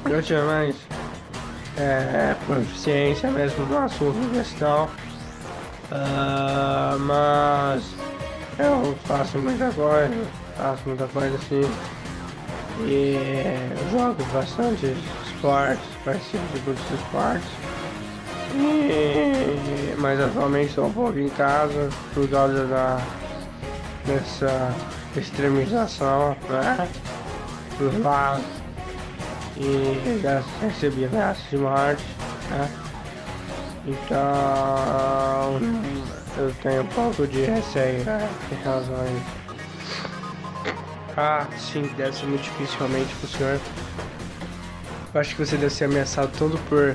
eu 0.09 0.21
tinha 0.21 0.43
mais. 0.43 0.75
É, 1.77 2.33
proficiência 2.45 3.29
mesmo 3.29 3.65
no 3.65 3.77
assunto 3.79 4.17
em 4.17 4.29
questão. 4.29 4.85
Uh, 5.91 6.97
mas 6.99 7.83
eu 8.57 8.95
faço 9.03 9.37
muita 9.39 9.69
coisa, 9.71 10.25
faço 10.57 10.81
muita 10.85 11.07
coisa 11.07 11.35
assim. 11.35 11.61
E 12.85 13.17
jogo 13.91 14.23
bastante 14.33 14.95
esportes, 15.35 15.85
participo 16.03 16.43
de 16.53 16.61
muitos 16.61 16.91
esportes. 16.91 17.49
E, 18.57 19.95
mas 19.97 20.19
atualmente 20.19 20.69
estou 20.69 20.87
um 20.87 20.93
pouco 20.93 21.19
em 21.19 21.29
casa 21.29 21.89
por 22.13 22.27
causa 22.29 22.65
da 22.65 23.01
dessa 24.05 24.73
extremização 25.17 26.37
né, 26.49 26.87
dos 27.77 27.97
lados. 28.01 28.45
E 29.57 30.19
já 30.21 30.43
recebi 30.61 31.05
ameaças 31.05 31.43
de 31.49 31.57
morte. 31.57 32.03
Né? 32.49 32.69
Então 33.87 35.59
eu 36.37 36.53
tenho 36.61 36.81
um 36.81 36.87
pouco 36.87 37.27
de 37.27 37.41
receio 37.45 38.03
né, 38.03 38.29
em 38.51 38.55
relação 38.63 38.95
a. 38.95 39.45
Ah, 41.17 41.47
sim, 41.57 41.89
deve 41.95 42.13
ser 42.13 42.25
muito 42.25 42.43
difícil 42.43 42.77
realmente 42.77 43.15
pro 43.15 43.27
senhor. 43.29 43.59
Eu 45.15 45.21
acho 45.21 45.33
que 45.33 45.45
você 45.45 45.55
deve 45.55 45.73
ser 45.73 45.85
ameaçado 45.85 46.29
tanto 46.37 46.57
por 46.63 46.93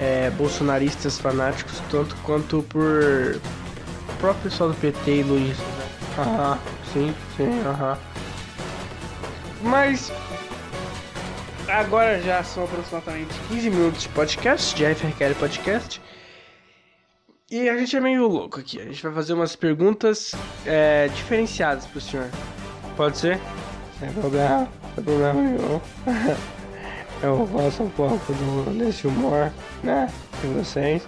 é, 0.00 0.28
bolsonaristas 0.30 1.20
fanáticos, 1.20 1.80
tanto 1.88 2.16
quanto 2.24 2.64
por 2.64 3.40
o 4.08 4.16
próprio 4.18 4.50
pessoal 4.50 4.70
do 4.70 4.74
PT 4.74 5.18
e 5.18 5.22
Luiz. 5.22 5.56
Aham, 6.18 6.58
sim, 6.92 7.14
sim, 7.36 7.60
aham. 7.64 7.96
Mas 9.62 10.10
agora 11.68 12.20
já 12.20 12.42
são 12.42 12.64
aproximadamente 12.64 13.32
15 13.48 13.70
minutos 13.70 14.02
de 14.02 14.08
podcast, 14.08 14.74
de 14.74 14.92
FRQL 14.92 15.34
Podcast. 15.38 16.02
E 17.48 17.68
a 17.68 17.76
gente 17.76 17.96
é 17.96 18.00
meio 18.00 18.26
louco 18.26 18.58
aqui. 18.58 18.80
A 18.80 18.84
gente 18.86 19.00
vai 19.00 19.12
fazer 19.12 19.32
umas 19.32 19.54
perguntas 19.54 20.32
é, 20.66 21.06
diferenciadas 21.06 21.86
pro 21.86 22.00
senhor. 22.00 22.28
Pode 22.96 23.16
ser? 23.16 23.38
Sem 24.00 24.12
problema, 24.12 24.68
sem 24.96 25.04
problema 25.04 25.40
nenhum. 25.40 25.80
eu 27.24 27.46
gosto 27.46 27.82
um 27.82 27.90
pouco 27.90 28.32
do, 28.32 28.78
desse 28.78 29.06
humor, 29.06 29.50
né? 29.82 30.08
De 30.40 30.46
vocês. 30.48 31.02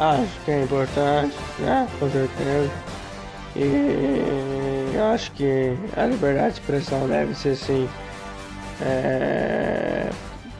Acho 0.00 0.40
que 0.44 0.50
é 0.50 0.62
importante, 0.62 1.36
né? 1.60 1.88
Com 1.98 2.10
certeza. 2.10 2.70
E 3.56 4.96
acho 5.12 5.32
que 5.32 5.76
a 5.96 6.06
liberdade 6.06 6.54
de 6.54 6.60
expressão 6.60 7.08
deve 7.08 7.34
ser 7.34 7.56
sim 7.56 7.88
é, 8.80 10.08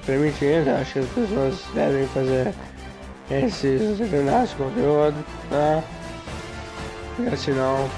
permitida. 0.07 0.79
Acho 0.79 0.95
que 0.95 0.99
as 1.01 1.09
pessoas 1.09 1.65
devem 1.75 2.07
fazer 2.09 2.55
esses 3.31 3.99
determinados 3.99 4.53
conteúdos, 4.55 5.25
né? 5.51 5.83
Porque 7.17 7.37
senão 7.37 7.89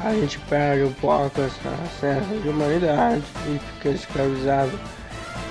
a 0.00 0.12
gente 0.12 0.38
perde 0.40 0.84
um 0.84 0.92
pouco 0.94 1.40
essa 1.40 1.76
senso 2.00 2.42
de 2.42 2.48
humanidade 2.48 3.22
e 3.46 3.75
fica 3.86 3.90
escravizado 3.90 4.80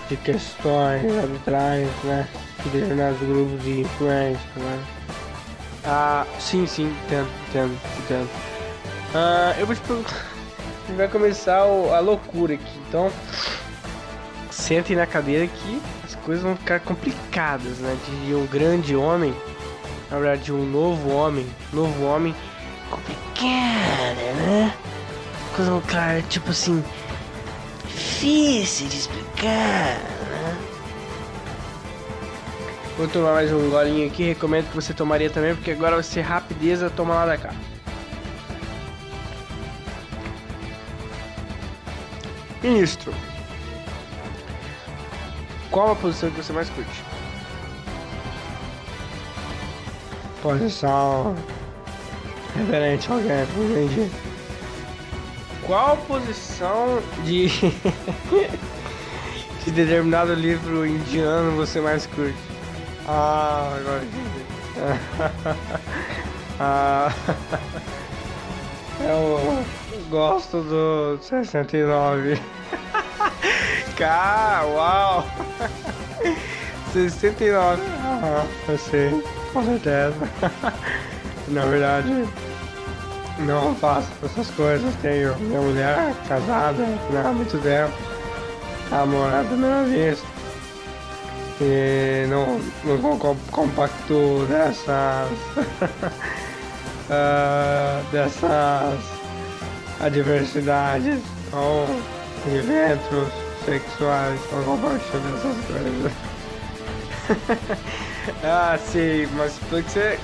de 0.09 0.17
questões 0.17 1.17
arbitrais, 1.17 1.89
né? 2.03 2.27
De 2.63 2.69
determinados 2.69 3.19
grupos 3.19 3.63
de 3.63 3.81
influência, 3.81 4.49
né? 4.57 4.83
Ah, 5.85 6.25
sim, 6.39 6.65
sim, 6.65 6.93
entendo, 7.05 7.29
entendo, 7.49 7.77
entendo. 7.99 8.29
Ah, 9.13 9.55
eu 9.57 9.65
vou 9.65 9.75
te 9.75 9.81
perguntar. 9.81 10.25
Vai 10.97 11.07
começar 11.07 11.65
o, 11.65 11.93
a 11.93 11.99
loucura 11.99 12.55
aqui, 12.55 12.79
então. 12.87 13.11
Sentem 14.51 14.95
na 14.95 15.05
cadeira 15.05 15.47
que 15.47 15.81
as 16.03 16.15
coisas 16.15 16.43
vão 16.43 16.55
ficar 16.55 16.79
complicadas, 16.79 17.79
né? 17.79 17.97
De 18.25 18.33
um 18.33 18.45
grande 18.45 18.95
homem, 18.95 19.35
na 20.09 20.17
verdade, 20.17 20.43
de 20.43 20.53
um 20.53 20.65
novo 20.65 21.11
homem, 21.11 21.45
novo 21.73 22.05
homem 22.05 22.35
complicada, 22.89 24.33
né? 24.37 24.73
Coisa 25.55 25.71
vão 25.71 25.81
ficar, 25.81 26.21
tipo 26.23 26.51
assim, 26.51 26.83
difícil 27.95 28.87
de 28.87 28.97
explicar, 28.97 29.99
né? 30.29 30.57
Vou 32.97 33.07
tomar 33.07 33.33
mais 33.33 33.51
um 33.51 33.69
golinho 33.69 34.07
aqui, 34.07 34.23
recomendo 34.23 34.69
que 34.69 34.75
você 34.75 34.93
tomaria 34.93 35.29
também, 35.29 35.55
porque 35.55 35.71
agora 35.71 35.95
vai 35.95 36.03
ser 36.03 36.21
rapideza, 36.21 36.89
toma 36.89 37.13
lá 37.13 37.25
da 37.25 37.37
cá. 37.37 37.53
Ministro, 42.61 43.13
qual 45.69 45.91
a 45.91 45.95
posição 45.95 46.31
que 46.31 46.37
você 46.37 46.51
mais 46.51 46.69
curte? 46.69 47.03
Posição 50.41 51.35
reverente 52.55 53.11
ao 53.11 53.19
guerra, 53.19 53.47
entendi. 53.57 54.24
Qual 55.65 55.97
posição 56.07 57.01
de 57.23 57.49
de 59.65 59.71
determinado 59.71 60.35
livro 60.35 60.85
indiano 60.85 61.55
você 61.55 61.81
mais 61.81 62.05
curte? 62.05 62.37
Ah, 63.07 63.75
agora 63.79 64.03
entendi. 64.03 64.45
ah, 66.59 67.11
eu 69.01 69.65
gosto 70.09 70.61
do 70.61 71.17
69. 71.21 72.39
Cara, 73.97 74.65
uau! 74.67 75.25
69. 76.93 77.81
Ah, 78.03 78.45
eu 78.67 78.77
sei, 78.77 79.23
com 79.51 79.63
certeza. 79.63 80.29
Na 81.47 81.65
verdade, 81.65 82.27
não 83.39 83.75
faço 83.75 84.07
essas 84.23 84.49
coisas. 84.51 84.93
Tenho 85.01 85.35
minha 85.37 85.61
mulher 85.61 86.13
casada 86.27 86.83
né, 86.83 87.23
há 87.25 87.31
muito 87.31 87.57
tempo. 87.61 87.93
Amor 88.91 89.33
à 89.33 89.43
primeira 89.43 89.83
vista. 89.83 90.27
E 91.61 92.27
não, 92.27 92.59
não 92.83 93.17
compacto 93.51 94.45
dessas. 94.49 95.31
uh, 97.09 98.03
dessas 98.11 98.99
adversidades 100.01 101.19
ou 101.53 101.87
eventos 102.53 103.29
sexuais. 103.65 104.39
Não 104.51 104.63
compartilho 104.63 105.19
dessas 105.19 105.57
coisas. 105.65 106.11
ah, 108.43 108.77
sim, 108.77 109.27
mas 109.35 109.57
pelo 109.69 109.83
que 109.83 109.91
você 109.91 110.19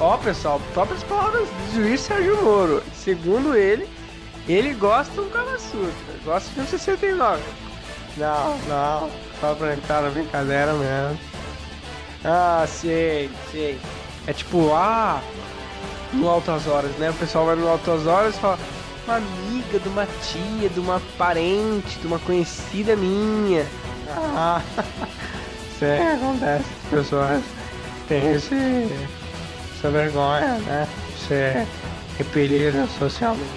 Ó, 0.00 0.16
pessoal, 0.18 0.60
próprias 0.72 1.02
palavras 1.04 1.48
do 1.48 1.74
juiz 1.74 2.00
Sérgio 2.00 2.42
Moro. 2.42 2.82
Segundo 2.94 3.54
ele, 3.54 3.88
ele 4.48 4.74
gosta 4.74 5.14
do 5.14 5.30
Kama 5.30 5.58
Sutra, 5.58 5.92
gosta 6.24 6.50
de 6.54 6.60
um 6.60 6.66
69. 6.66 7.42
Não, 8.16 8.58
não, 8.68 9.10
só 9.40 9.54
pra 9.54 9.74
entrar 9.74 10.02
na 10.02 10.10
brincadeira 10.10 10.72
mesmo. 10.74 11.18
Ah, 12.24 12.64
sei, 12.68 13.30
sei. 13.50 13.78
É 14.26 14.32
tipo, 14.32 14.72
ah, 14.72 15.20
no 16.12 16.28
Altas 16.28 16.66
Horas, 16.66 16.92
né? 16.98 17.10
O 17.10 17.14
pessoal 17.14 17.46
vai 17.46 17.56
no 17.56 17.68
Altas 17.68 18.06
Horas 18.06 18.34
e 18.36 18.38
fala, 18.38 18.58
uma 19.06 19.16
amiga, 19.16 19.78
de 19.78 19.88
uma 19.88 20.06
tia, 20.06 20.68
de 20.68 20.80
uma 20.80 21.00
parente, 21.18 21.98
de 21.98 22.06
uma 22.06 22.18
conhecida 22.18 22.94
minha. 22.96 23.66
Ah, 24.08 24.60
sei, 25.78 25.98
acontece. 25.98 26.64
As 26.84 26.90
pessoas 26.90 27.42
têm 28.08 28.32
esse 28.32 28.90
essa 29.82 29.90
vergonha, 29.90 30.58
né? 30.58 30.88
Ser 31.26 31.66
repelida 32.16 32.86
socialmente. 32.98 33.50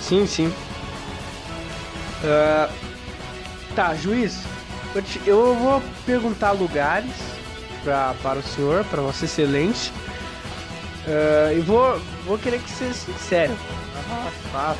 Sim, 0.00 0.26
sim. 0.26 0.48
Uh, 2.24 2.72
tá, 3.74 3.94
juiz, 3.94 4.42
eu, 4.94 5.02
te, 5.02 5.20
eu, 5.26 5.54
vou 5.54 5.82
perguntar 6.06 6.52
lugares 6.52 7.12
pra, 7.84 8.14
para 8.22 8.38
o 8.38 8.42
senhor, 8.42 8.84
para 8.86 9.02
Vossa 9.02 9.26
Excelência. 9.26 9.92
Uh, 11.06 11.58
e 11.58 11.60
vou, 11.60 12.00
vou 12.24 12.38
querer 12.38 12.60
que 12.60 12.70
seja 12.70 12.94
sincero. 12.94 13.56
Aham, 14.10 14.30
claro. 14.50 14.78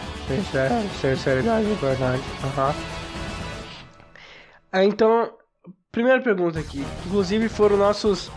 Sinceridade 1.01 1.67
é 1.67 1.73
importante. 1.73 2.25
Aham. 2.45 2.75
Ah, 4.71 4.85
então, 4.85 5.33
primeira 5.91 6.21
pergunta 6.21 6.59
aqui. 6.59 6.85
Inclusive 7.07 7.49
foram 7.49 7.77
nossos 7.77 8.31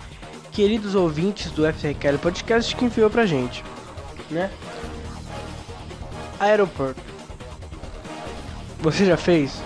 queridos 0.52 0.96
ouvintes 0.96 1.52
do 1.52 1.64
FRKL 1.66 2.18
Podcast 2.22 2.76
que 2.76 2.86
enviou 2.86 3.10
pra 3.10 3.26
gente, 3.26 3.64
né? 4.30 4.52
Aeroporto. 6.40 7.02
Você 8.80 9.06
já 9.06 9.16
fez? 9.16 9.62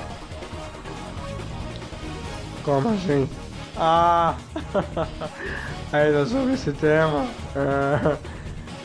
Como 2.63 2.89
assim? 2.89 3.29
Ah! 3.77 4.35
Ainda 5.91 6.25
sobre 6.25 6.53
esse 6.53 6.71
tema? 6.73 7.25
Uh, 7.55 8.17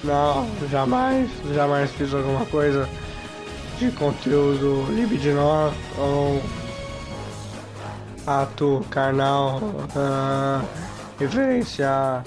não, 0.05 0.49
jamais, 0.71 1.31
jamais 1.53 1.91
fiz 1.93 2.15
alguma 2.15 2.47
coisa 2.47 2.89
de 3.79 3.91
conteúdo 3.93 4.87
libidinoso 4.93 5.75
ou 5.99 6.43
ato 8.27 8.85
carnal. 8.91 9.59
Uh, 9.97 10.90
a 11.85 12.23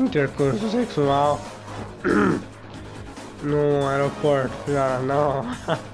intercurso 0.00 0.68
sexual 0.70 1.40
no 3.42 3.88
aeroporto. 3.88 4.52
Já 4.66 4.98
não. 4.98 5.44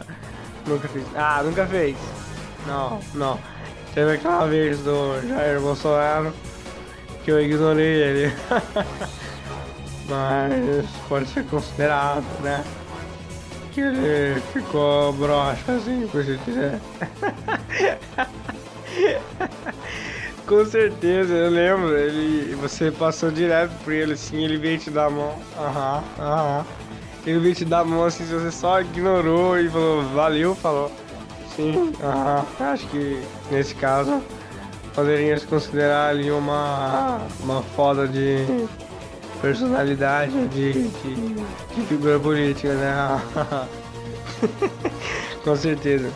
nunca 0.66 0.88
fiz. 0.88 1.04
Ah, 1.14 1.42
nunca 1.44 1.66
fez. 1.66 1.96
Não, 2.66 2.98
não. 3.14 3.38
Teve 3.92 4.14
aquela 4.14 4.46
vez 4.46 4.78
do 4.78 5.20
Jair 5.28 5.60
Bolsonaro 5.60 6.32
que 7.22 7.30
eu 7.30 7.40
ignorei 7.40 8.02
ele. 8.02 8.32
Mas 10.08 10.86
pode 11.08 11.28
ser 11.28 11.44
considerado, 11.44 12.24
né? 12.40 12.64
Que 13.72 13.82
ele 13.82 14.40
ficou 14.52 15.12
broxa 15.12 15.72
assim, 15.72 16.08
por 16.10 16.24
se 16.24 16.38
quiser. 16.38 16.80
Com 20.46 20.64
certeza, 20.66 21.32
eu 21.32 21.50
lembro. 21.50 21.96
Ele, 21.96 22.54
você 22.56 22.90
passou 22.90 23.30
direto 23.30 23.72
por 23.84 23.92
ele 23.92 24.14
assim, 24.14 24.44
ele 24.44 24.56
veio 24.58 24.78
te 24.78 24.90
dar 24.90 25.06
a 25.06 25.10
mão. 25.10 25.34
Aham, 25.56 26.04
aham. 26.18 26.66
Ele 27.24 27.38
veio 27.38 27.54
te 27.54 27.64
dar 27.64 27.80
a 27.80 27.84
mão 27.84 28.04
assim, 28.04 28.24
você 28.24 28.50
só 28.50 28.80
ignorou 28.80 29.58
e 29.58 29.68
falou, 29.68 30.02
valeu, 30.14 30.54
falou. 30.54 30.90
Sim, 31.54 31.92
aham. 32.02 32.44
Acho 32.58 32.86
que 32.88 33.22
nesse 33.50 33.74
caso 33.74 34.22
poderia 34.94 35.38
se 35.38 35.46
considerar 35.46 36.10
ali 36.10 36.30
uma, 36.30 37.20
uma 37.40 37.62
foda 37.62 38.08
de 38.08 38.66
personalidade, 39.40 40.32
de, 40.48 40.72
de, 40.72 41.14
de 41.74 41.86
figura 41.88 42.18
política, 42.18 42.74
né? 42.74 43.20
Com 45.44 45.56
certeza. 45.56 46.10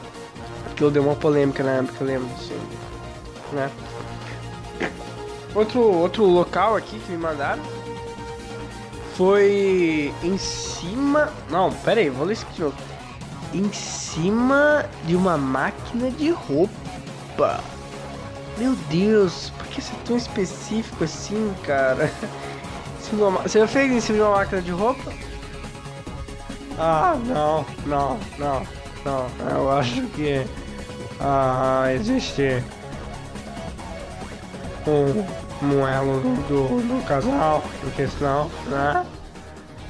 Porque 0.64 0.82
eu 0.84 0.90
dei 0.90 1.00
uma 1.00 1.14
polêmica 1.14 1.62
na 1.62 1.72
época, 1.72 1.94
eu 2.00 2.06
lembro, 2.06 2.28
assim, 2.36 2.58
né? 3.52 3.70
Outro, 5.56 5.80
outro 5.80 6.24
local 6.26 6.76
aqui 6.76 6.98
que 6.98 7.12
me 7.12 7.16
mandaram 7.16 7.62
foi 9.14 10.12
em 10.22 10.36
cima. 10.36 11.32
Não, 11.50 11.72
pera 11.72 11.98
aí, 11.98 12.10
vou 12.10 12.26
ler 12.26 12.34
isso 12.34 12.46
de 12.52 12.60
novo. 12.60 12.76
Em 13.54 13.72
cima 13.72 14.84
de 15.06 15.16
uma 15.16 15.38
máquina 15.38 16.10
de 16.10 16.30
roupa. 16.30 17.64
Meu 18.58 18.76
Deus, 18.90 19.50
por 19.56 19.66
que 19.68 19.80
você 19.80 19.94
é 19.94 19.98
tão 20.04 20.16
específico 20.18 21.04
assim, 21.04 21.54
cara? 21.62 22.12
Você 23.44 23.60
já 23.60 23.68
fez 23.68 23.92
em 23.92 24.00
cima 24.00 24.18
de 24.18 24.24
uma 24.24 24.36
máquina 24.36 24.60
de 24.60 24.72
roupa? 24.72 25.12
Ah, 26.76 27.16
não, 27.24 27.64
não, 27.86 28.18
não, 28.36 28.66
não. 29.04 29.48
Eu 29.48 29.70
acho 29.70 30.02
que 30.08 30.44
ah, 31.20 31.86
existe 31.94 32.62
um, 34.86 35.45
um 35.62 35.86
elo 35.86 36.20
do, 36.48 36.80
do 36.82 37.06
casal 37.06 37.62
em 37.84 37.90
questão, 37.90 38.50
né? 38.66 39.06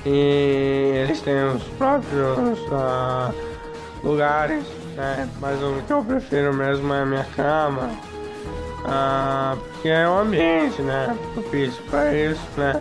E 0.04 1.02
eles 1.02 1.20
têm 1.20 1.44
os 1.48 1.62
próprios 1.78 2.60
ah, 2.70 3.32
lugares, 4.04 4.64
né? 4.94 5.28
Mas 5.40 5.60
o 5.60 5.82
que 5.84 5.92
eu 5.92 6.04
prefiro 6.04 6.54
mesmo 6.54 6.94
é 6.94 7.02
a 7.02 7.06
minha 7.06 7.26
cama. 7.34 7.90
Ah, 8.84 9.56
porque 9.56 9.88
é 9.88 10.08
um 10.08 10.18
ambiente, 10.18 10.80
né? 10.82 11.16
Propício 11.34 11.82
para 11.90 12.14
isso, 12.14 12.40
né? 12.56 12.80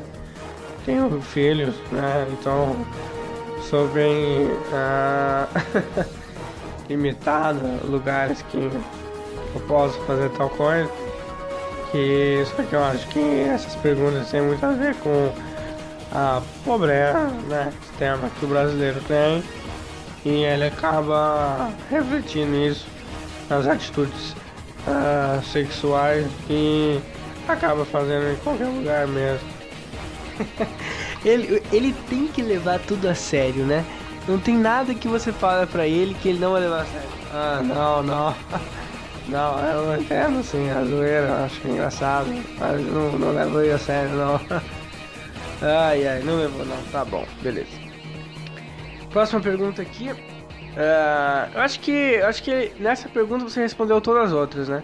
Tenho 0.86 1.20
filhos, 1.20 1.76
né? 1.92 2.28
Então 2.32 2.76
sou 3.70 3.88
bem 3.88 4.52
ah, 4.72 5.48
limitado 6.88 7.60
lugares 7.90 8.44
que 8.44 8.58
eu 8.58 9.62
posso 9.68 10.00
fazer 10.02 10.30
tal 10.32 10.50
coisa. 10.52 11.05
Que 11.96 12.44
só 12.46 12.62
que 12.62 12.74
eu 12.74 12.84
acho 12.84 13.08
que 13.08 13.40
essas 13.40 13.74
perguntas 13.78 14.30
têm 14.30 14.42
muito 14.42 14.66
a 14.66 14.72
ver 14.74 14.94
com 14.96 15.32
a 16.12 16.42
pobreza 16.66 17.28
né, 17.48 17.72
extrema 17.82 18.30
que 18.38 18.44
o 18.44 18.50
brasileiro 18.50 19.00
tem 19.08 19.42
e 20.26 20.44
ele 20.44 20.66
acaba 20.66 21.72
refletindo 21.90 22.54
isso 22.54 22.86
nas 23.50 23.66
atitudes 23.66 24.36
uh, 24.86 25.42
sexuais 25.42 26.28
e 26.50 27.00
acaba 27.48 27.86
fazendo 27.86 28.30
em 28.30 28.36
qualquer 28.44 28.68
lugar 28.68 29.08
mesmo. 29.08 29.48
ele, 31.24 31.64
ele 31.72 31.96
tem 32.10 32.28
que 32.28 32.42
levar 32.42 32.78
tudo 32.80 33.08
a 33.08 33.16
sério, 33.16 33.64
né? 33.64 33.86
Não 34.28 34.38
tem 34.38 34.58
nada 34.58 34.94
que 34.94 35.08
você 35.08 35.32
fala 35.32 35.66
pra 35.66 35.88
ele 35.88 36.14
que 36.16 36.28
ele 36.28 36.40
não 36.40 36.52
vai 36.52 36.60
levar 36.60 36.82
a 36.82 36.86
sério. 36.86 37.10
Ah, 37.34 37.62
não, 37.64 38.04
não. 38.04 38.36
Não, 39.28 39.60
eu 39.60 39.86
não 39.86 39.98
entendo 39.98 40.40
assim, 40.40 40.70
a 40.70 40.84
zoeira, 40.84 41.28
eu 41.28 41.46
acho 41.46 41.68
engraçado, 41.68 42.28
mas 42.60 42.86
não, 42.86 43.12
não 43.14 43.34
levo 43.34 43.60
a 43.60 43.78
sério, 43.78 44.12
não. 44.12 44.40
Ai, 45.62 46.06
ai, 46.06 46.22
não 46.22 46.36
levou 46.38 46.66
não, 46.66 46.84
tá 46.92 47.06
bom, 47.06 47.26
beleza. 47.42 47.80
Próxima 49.10 49.40
pergunta 49.40 49.82
aqui. 49.82 50.12
Uh, 50.12 51.56
eu 51.56 51.62
acho 51.62 51.80
que 51.80 51.92
eu 51.92 52.28
acho 52.28 52.44
que 52.44 52.74
nessa 52.78 53.08
pergunta 53.08 53.46
você 53.46 53.62
respondeu 53.62 54.02
todas 54.02 54.26
as 54.26 54.32
outras, 54.34 54.68
né? 54.68 54.84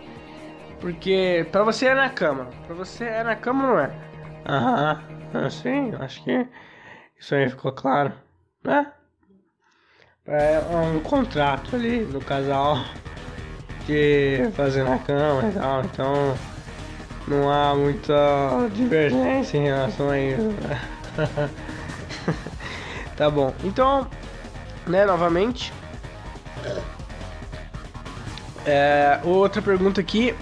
Porque 0.80 1.46
pra 1.52 1.64
você 1.64 1.88
é 1.88 1.94
na 1.94 2.10
cama. 2.10 2.48
Pra 2.66 2.74
você 2.74 3.04
é 3.04 3.24
na 3.24 3.36
cama 3.36 3.68
não 3.68 3.80
é? 3.80 3.92
Aham, 4.48 5.50
sim, 5.50 5.94
acho 6.00 6.24
que 6.24 6.48
isso 7.20 7.36
aí 7.36 7.50
ficou 7.50 7.74
claro, 7.74 8.14
né? 8.64 8.92
É 10.26 10.60
um 10.74 11.02
contrato 11.02 11.76
ali 11.76 12.06
no 12.06 12.22
casal 12.22 12.78
de 13.86 14.50
fazer 14.56 14.84
na 14.84 14.98
cama 15.00 15.50
e 15.50 15.52
tal, 15.54 15.82
então 15.82 16.38
não 17.28 17.52
há 17.52 17.76
muita 17.76 18.70
divergência 18.74 19.58
em 19.58 19.64
relação 19.64 20.10
a 20.10 20.20
isso. 20.20 20.42
Né? 20.42 20.82
tá 23.16 23.30
bom. 23.30 23.54
Então, 23.64 24.08
né, 24.88 25.06
novamente. 25.06 25.72
É, 28.66 29.20
outra 29.24 29.62
pergunta 29.62 30.02
aqui 30.02 30.36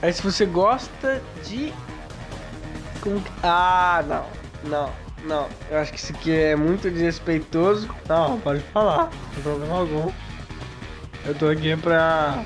é 0.00 0.12
se 0.12 0.22
você 0.22 0.46
gosta 0.46 1.22
de. 1.44 1.72
Ah, 3.42 4.02
não, 4.06 4.26
não, 4.64 4.90
não. 5.24 5.48
Eu 5.70 5.78
acho 5.78 5.92
que 5.92 5.98
isso 5.98 6.12
aqui 6.12 6.32
é 6.32 6.56
muito 6.56 6.90
desrespeitoso. 6.90 7.88
Não, 8.08 8.40
pode 8.40 8.60
falar, 8.72 9.04
não 9.04 9.30
tem 9.34 9.42
problema 9.42 9.78
algum. 9.78 10.12
Eu 11.24 11.34
tô 11.34 11.48
aqui 11.48 11.76
pra 11.76 12.44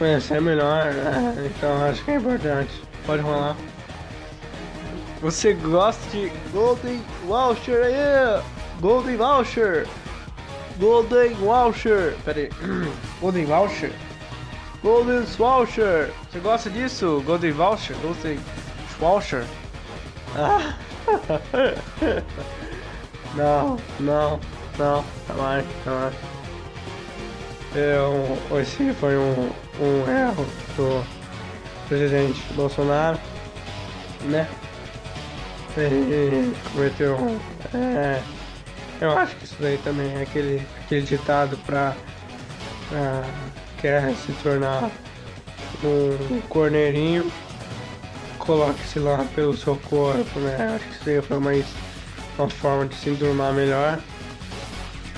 conhecer 0.00 0.40
melhor, 0.40 0.94
né? 0.94 1.50
Então 1.54 1.84
acho 1.84 2.02
que 2.02 2.10
é 2.10 2.14
importante. 2.16 2.72
Pode 3.04 3.22
rolar. 3.22 3.54
Você 5.20 5.52
gosta 5.52 6.02
de 6.10 6.32
Golden 6.52 7.02
Voucher 7.26 7.84
aí? 7.84 8.42
Golden 8.80 9.16
Voucher! 9.18 9.86
Golden 10.78 11.34
Voucher! 11.34 12.16
Pera 12.24 12.40
aí. 12.40 12.50
Golden 13.20 13.44
Voucher? 13.44 13.92
Golden 14.82 15.20
Voucher! 15.20 16.10
Você 16.32 16.38
gosta 16.38 16.70
disso? 16.70 17.22
Golden 17.26 17.52
Voucher? 17.52 17.94
Golden 17.98 18.40
Voucher? 18.98 19.44
Ah. 20.34 20.74
não, 23.36 23.76
não, 23.98 24.40
não, 24.78 25.04
jamais, 25.28 25.66
jamais. 27.74 28.40
Eu, 28.50 28.60
esse 28.60 28.92
foi 28.94 29.16
um, 29.16 29.50
um 29.80 30.10
erro 30.10 30.46
do 30.76 31.04
presidente 31.88 32.42
Bolsonaro, 32.54 33.18
né? 34.22 34.48
Ele 35.76 36.54
cometeu. 36.72 37.16
É, 37.74 38.20
eu 39.00 39.16
acho 39.16 39.36
que 39.36 39.44
isso 39.44 39.56
daí 39.60 39.78
também 39.78 40.12
é 40.14 40.22
aquele, 40.22 40.66
aquele 40.84 41.02
ditado 41.02 41.56
pra 41.64 41.94
quer 43.80 44.12
se 44.14 44.32
tornar 44.42 44.90
um 45.84 46.40
corneirinho, 46.48 47.30
coloque-se 48.38 48.98
lá 48.98 49.24
pelo 49.34 49.56
seu 49.56 49.76
corpo, 49.76 50.40
né? 50.40 50.74
Acho 50.76 50.84
que 50.86 50.94
isso 51.00 51.10
aí 51.10 51.22
foi 51.22 51.38
mais 51.38 51.64
uma 52.36 52.48
forma 52.50 52.86
de 52.86 52.94
se 52.96 53.10
enturmar 53.10 53.52
melhor. 53.52 53.98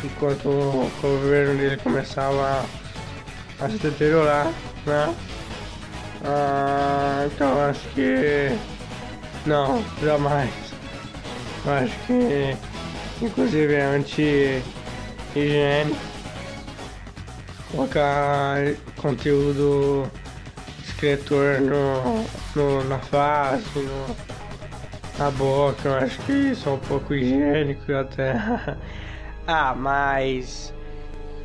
Enquanto 0.04 0.48
o 0.48 0.90
governo 1.00 1.56
dele 1.56 1.76
começava 1.76 2.64
a 3.60 3.68
se 3.68 3.78
deteriorar, 3.78 4.46
né? 4.86 5.14
Ah, 6.24 7.26
então 7.26 7.60
acho 7.68 7.88
que 7.90 8.48
não, 9.46 9.84
jamais. 10.02 10.50
Acho 11.66 11.96
que 12.06 12.56
inclusive 13.24 13.74
é 13.74 13.82
anti-higiene 13.82 14.62
colocar 17.72 18.58
conteúdo 18.96 20.08
escritor 20.84 21.60
no, 21.60 22.24
no, 22.54 22.84
na 22.84 22.98
face, 22.98 23.78
no, 23.78 24.16
na 25.18 25.30
boca, 25.30 25.88
eu 25.88 25.94
acho 25.94 26.18
que 26.22 26.32
isso 26.32 26.68
é 26.68 26.72
um 26.72 26.78
pouco 26.78 27.14
higiênico 27.14 27.92
até. 27.92 28.34
ah, 29.46 29.74
mas 29.74 30.72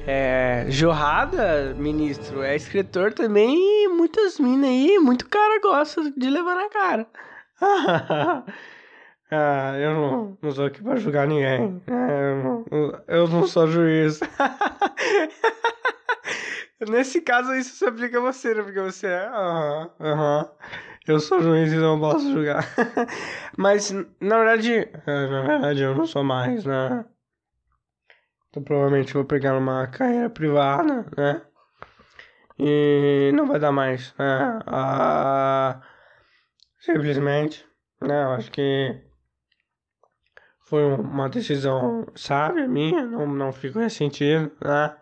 é, 0.06 0.66
Jorrada, 0.70 1.76
ministro, 1.78 2.42
é 2.42 2.56
escritor 2.56 3.14
também 3.14 3.58
e 3.58 3.88
muitas 3.90 4.40
minas 4.40 4.70
aí, 4.70 4.98
muito 5.00 5.28
cara 5.28 5.60
gosta 5.60 6.12
de 6.16 6.30
levar 6.30 6.56
na 6.56 6.70
cara. 6.70 7.08
ah, 9.32 9.74
eu 9.78 9.94
não, 9.94 10.38
não 10.42 10.52
sou 10.52 10.66
aqui 10.66 10.82
pra 10.82 10.96
julgar 10.96 11.28
ninguém. 11.28 11.82
É, 11.88 12.32
eu, 12.32 12.44
não, 12.44 12.66
eu 13.08 13.28
não 13.28 13.46
sou 13.48 13.68
juiz. 13.68 14.20
Nesse 16.88 17.20
caso, 17.22 17.54
isso 17.56 17.76
se 17.76 17.86
aplica 17.86 18.20
a 18.20 18.22
você, 18.22 18.54
né? 18.54 18.62
Porque 18.62 18.80
você 18.80 19.08
é. 19.08 19.28
Aham, 19.28 19.90
uh 20.00 20.04
aham. 20.04 20.42
uh 20.42 20.46
-huh. 20.46 20.50
Eu 21.08 21.22
sou 21.22 21.42
juiz 21.42 21.72
e 21.72 21.78
não 21.78 21.98
posso 22.00 22.30
julgar. 22.34 22.68
Mas, 23.58 23.92
na 24.20 24.38
verdade. 24.38 24.90
É, 25.08 25.28
na 25.28 25.42
verdade, 25.42 25.82
eu 25.82 25.96
não 25.96 26.06
sou 26.06 26.22
mais, 26.22 26.66
né? 26.66 27.06
Então 28.50 28.64
provavelmente 28.64 29.14
vou 29.14 29.26
pegar 29.26 29.58
uma 29.58 29.88
carreira 29.88 30.30
privada, 30.30 31.06
né? 31.18 31.42
E 32.60 33.32
não 33.34 33.46
vai 33.46 33.60
dar 33.60 33.72
mais, 33.72 34.14
né? 34.18 34.60
Ah, 34.66 35.82
simplesmente, 36.80 37.66
né? 38.02 38.24
Eu 38.24 38.32
acho 38.32 38.52
que 38.52 39.00
foi 40.62 40.84
uma 40.84 41.30
decisão 41.30 42.06
sábia 42.16 42.68
minha, 42.68 43.06
não, 43.06 43.28
não 43.28 43.54
fico 43.54 43.80
ressentido, 43.80 44.52
né? 44.64 44.96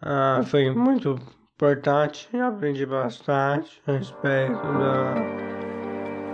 Ah, 0.00 0.40
foi 0.44 0.70
muito 0.70 1.18
importante, 1.54 2.28
aprendi 2.36 2.86
bastante 2.86 3.82
a 3.86 3.92
respeito 3.92 4.62
da, 4.62 5.14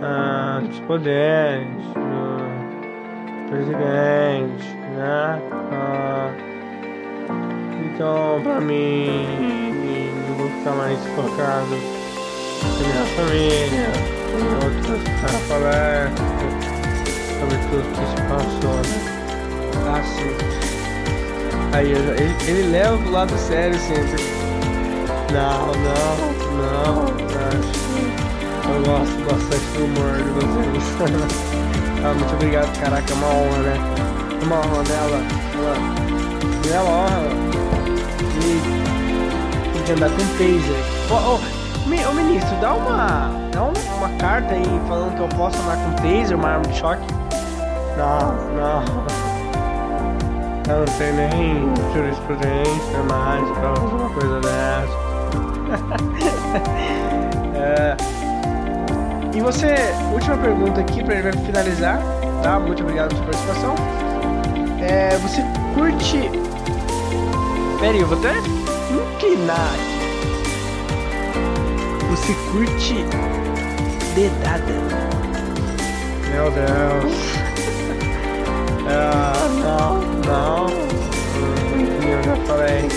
ah, 0.03 0.61
dos 0.61 0.81
poderes, 0.81 2.08
presidente, 3.49 4.69
né? 4.97 5.41
Ah, 5.73 6.31
então, 7.85 8.41
pra 8.43 8.61
mim, 8.61 9.27
eu 10.29 10.35
vou 10.35 10.49
ficar 10.51 10.73
mais 10.73 10.99
focado 11.17 11.77
na 12.63 12.69
minha 12.87 13.07
família, 13.17 13.91
em 14.35 14.45
outras 14.65 15.03
palestras, 15.49 16.31
sobre 17.41 17.59
tudo 17.71 17.87
que 17.95 18.05
se 18.07 18.19
passou, 18.29 18.77
né? 18.77 18.99
Assim. 19.99 20.31
Aí, 21.73 21.93
ele, 21.93 22.35
ele 22.47 22.63
leva 22.71 22.97
pro 22.99 23.11
lado 23.11 23.39
sério 23.39 23.79
sempre. 23.79 24.23
Não, 25.33 25.67
não, 25.67 26.17
não. 26.57 27.19
Eu 28.75 28.83
gosto 28.85 29.17
bastante 29.25 29.67
do 29.77 29.85
humor 29.85 30.17
de 30.17 30.31
vocês. 30.31 31.48
Ah, 32.05 32.15
muito 32.15 32.33
obrigado, 32.35 32.81
caraca, 32.81 33.13
é 33.13 33.15
uma 33.15 33.27
honra, 33.27 33.59
né? 33.59 33.77
É 34.41 34.45
uma 34.45 34.57
honra 34.57 34.83
dela. 34.85 35.21
Ela, 36.73 36.83
uma 36.83 36.99
honra. 36.99 37.29
E 39.75 39.83
de 39.85 39.93
andar 39.93 40.11
com 40.11 40.17
taser. 40.37 40.83
Ô, 41.11 41.15
oh, 41.15 41.41
oh, 42.09 42.15
ministro, 42.15 42.55
dá 42.61 42.75
uma. 42.75 43.31
Dá 43.53 43.63
uma 43.65 44.09
carta 44.19 44.55
aí 44.55 44.81
falando 44.87 45.17
que 45.17 45.23
eu 45.23 45.29
posso 45.37 45.61
andar 45.63 45.77
com 45.77 45.93
taser, 45.97 46.37
uma 46.37 46.49
arma 46.49 46.67
de 46.67 46.79
choque. 46.79 47.03
Não, 47.97 48.35
não. 48.55 48.85
Eu 50.69 50.81
não 50.81 50.87
sei 50.87 51.13
nem 51.13 51.75
jurisprudência 51.95 53.03
mais 53.09 53.51
pra 53.59 53.73
uma 53.73 54.11
coisa 54.11 54.41
dessa. 54.41 55.09
E 59.38 59.40
você, 59.40 59.72
última 60.12 60.37
pergunta 60.37 60.81
aqui 60.81 61.05
pra 61.05 61.22
gente 61.22 61.38
finalizar, 61.46 62.01
tá? 62.42 62.59
Muito 62.59 62.83
obrigado 62.83 63.14
pela 63.14 63.27
participação. 63.27 63.77
É, 64.81 65.16
você 65.18 65.44
curte. 65.77 66.29
Pera 67.79 67.92
aí, 67.92 68.01
eu 68.01 68.09
vou 68.09 68.18
até 68.18 68.37
inclinar. 68.90 69.77
Você 72.11 72.35
curte 72.51 73.05
dedada? 74.16 74.74
Meu 76.33 76.51
Deus. 76.51 77.14
Ah, 78.90 79.35
não, 79.62 80.01
não. 80.24 80.66
Eu 82.09 82.22
já 82.24 82.37
falei. 82.46 82.88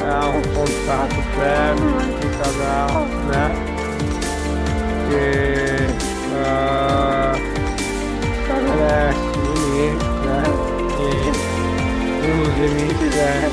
É 0.00 0.24
um 0.24 0.42
contato 0.54 1.16
prévio 1.34 2.20
de 2.20 2.38
casal, 2.38 3.04
né? 3.26 3.75
Que 5.08 5.86
uh, 6.34 7.34
estabelece 8.42 9.26
limites, 9.54 10.14
né? 10.24 10.42
E 11.02 12.30
dos 12.44 12.52
limites 12.58 13.14
é 13.16 13.48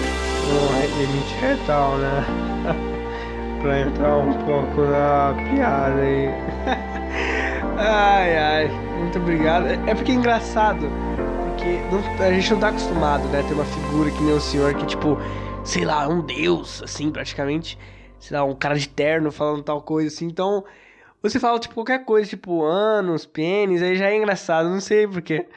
um 0.49 0.99
limite 0.99 1.33
retal, 1.41 1.97
né? 1.97 2.25
pra 3.61 3.79
entrar 3.81 4.17
um 4.17 4.33
pouco 4.45 4.81
na 4.81 5.33
piada 5.49 6.01
aí. 6.01 6.27
ai, 7.77 8.37
ai, 8.37 8.67
muito 8.99 9.19
obrigado. 9.19 9.67
É 9.67 9.95
porque 9.95 10.11
é 10.11 10.15
engraçado 10.15 10.89
porque 11.63 11.79
não, 11.89 12.25
a 12.25 12.31
gente 12.33 12.51
não 12.51 12.59
tá 12.59 12.67
acostumado, 12.69 13.23
né? 13.29 13.43
Ter 13.47 13.53
uma 13.53 13.65
figura 13.65 14.11
que 14.11 14.21
nem 14.21 14.33
o 14.33 14.41
senhor 14.41 14.73
que, 14.73 14.85
tipo, 14.85 15.17
sei 15.63 15.85
lá, 15.85 16.07
um 16.07 16.21
deus, 16.21 16.83
assim, 16.83 17.09
praticamente. 17.09 17.77
Sei 18.19 18.35
lá, 18.35 18.43
um 18.43 18.55
cara 18.55 18.77
de 18.77 18.87
terno 18.87 19.31
falando 19.31 19.63
tal 19.63 19.81
coisa, 19.81 20.13
assim. 20.13 20.25
Então, 20.25 20.63
você 21.23 21.39
fala, 21.39 21.57
tipo, 21.57 21.73
qualquer 21.73 22.03
coisa, 22.03 22.29
tipo, 22.29 22.65
anos, 22.65 23.25
pênis, 23.25 23.81
aí 23.81 23.95
já 23.95 24.09
é 24.09 24.17
engraçado, 24.17 24.69
não 24.69 24.81
sei 24.81 25.07
porquê. 25.07 25.47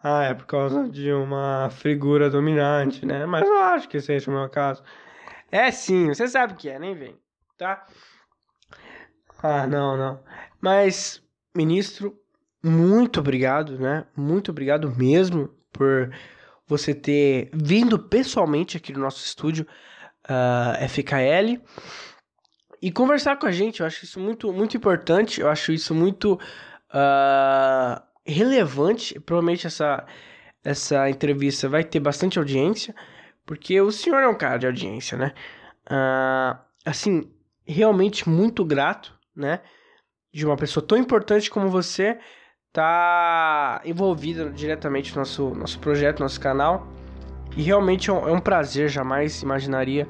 Ah, 0.00 0.22
é 0.22 0.34
por 0.34 0.46
causa 0.46 0.88
de 0.88 1.12
uma 1.12 1.68
figura 1.68 2.30
dominante, 2.30 3.04
né? 3.04 3.26
Mas 3.26 3.46
eu 3.46 3.58
acho 3.58 3.88
que 3.88 4.00
seja 4.00 4.30
o 4.30 4.34
meu 4.34 4.48
caso. 4.48 4.84
É 5.50 5.70
sim, 5.72 6.06
você 6.06 6.28
sabe 6.28 6.52
o 6.52 6.56
que 6.56 6.68
é, 6.68 6.78
nem 6.78 6.94
vem, 6.94 7.18
tá? 7.58 7.84
Ah, 9.42 9.66
não, 9.66 9.96
não. 9.96 10.20
Mas, 10.60 11.20
ministro, 11.54 12.16
muito 12.62 13.18
obrigado, 13.18 13.76
né? 13.78 14.06
Muito 14.16 14.52
obrigado 14.52 14.94
mesmo 14.96 15.48
por 15.72 16.10
você 16.68 16.94
ter 16.94 17.50
vindo 17.52 17.98
pessoalmente 17.98 18.76
aqui 18.76 18.92
no 18.92 19.00
nosso 19.00 19.24
estúdio 19.24 19.66
uh, 20.28 20.78
ah, 20.78 20.88
FKL 20.88 21.60
e 22.86 22.92
conversar 22.92 23.36
com 23.36 23.46
a 23.46 23.50
gente. 23.50 23.80
Eu 23.80 23.86
acho 23.86 24.04
isso 24.04 24.20
muito, 24.20 24.52
muito 24.52 24.76
importante. 24.76 25.40
Eu 25.40 25.48
acho 25.48 25.72
isso 25.72 25.92
muito 25.92 26.34
uh, 26.34 28.00
relevante. 28.24 29.18
Provavelmente 29.18 29.66
essa, 29.66 30.06
essa 30.62 31.10
entrevista 31.10 31.68
vai 31.68 31.82
ter 31.82 31.98
bastante 31.98 32.38
audiência, 32.38 32.94
porque 33.44 33.80
o 33.80 33.90
senhor 33.90 34.22
é 34.22 34.28
um 34.28 34.38
cara 34.38 34.58
de 34.58 34.66
audiência, 34.68 35.18
né? 35.18 35.32
Uh, 35.90 36.56
assim, 36.84 37.28
realmente 37.66 38.28
muito 38.28 38.64
grato, 38.64 39.12
né? 39.34 39.62
De 40.32 40.46
uma 40.46 40.56
pessoa 40.56 40.86
tão 40.86 40.96
importante 40.96 41.50
como 41.50 41.68
você 41.68 42.16
tá 42.72 43.82
envolvida 43.84 44.48
diretamente 44.48 45.10
no 45.10 45.22
nosso, 45.22 45.50
nosso 45.56 45.80
projeto, 45.80 46.20
nosso 46.20 46.40
canal. 46.40 46.86
E 47.56 47.62
realmente 47.62 48.10
é 48.10 48.12
um, 48.12 48.28
é 48.28 48.30
um 48.30 48.40
prazer, 48.40 48.88
jamais 48.88 49.42
imaginaria 49.42 50.06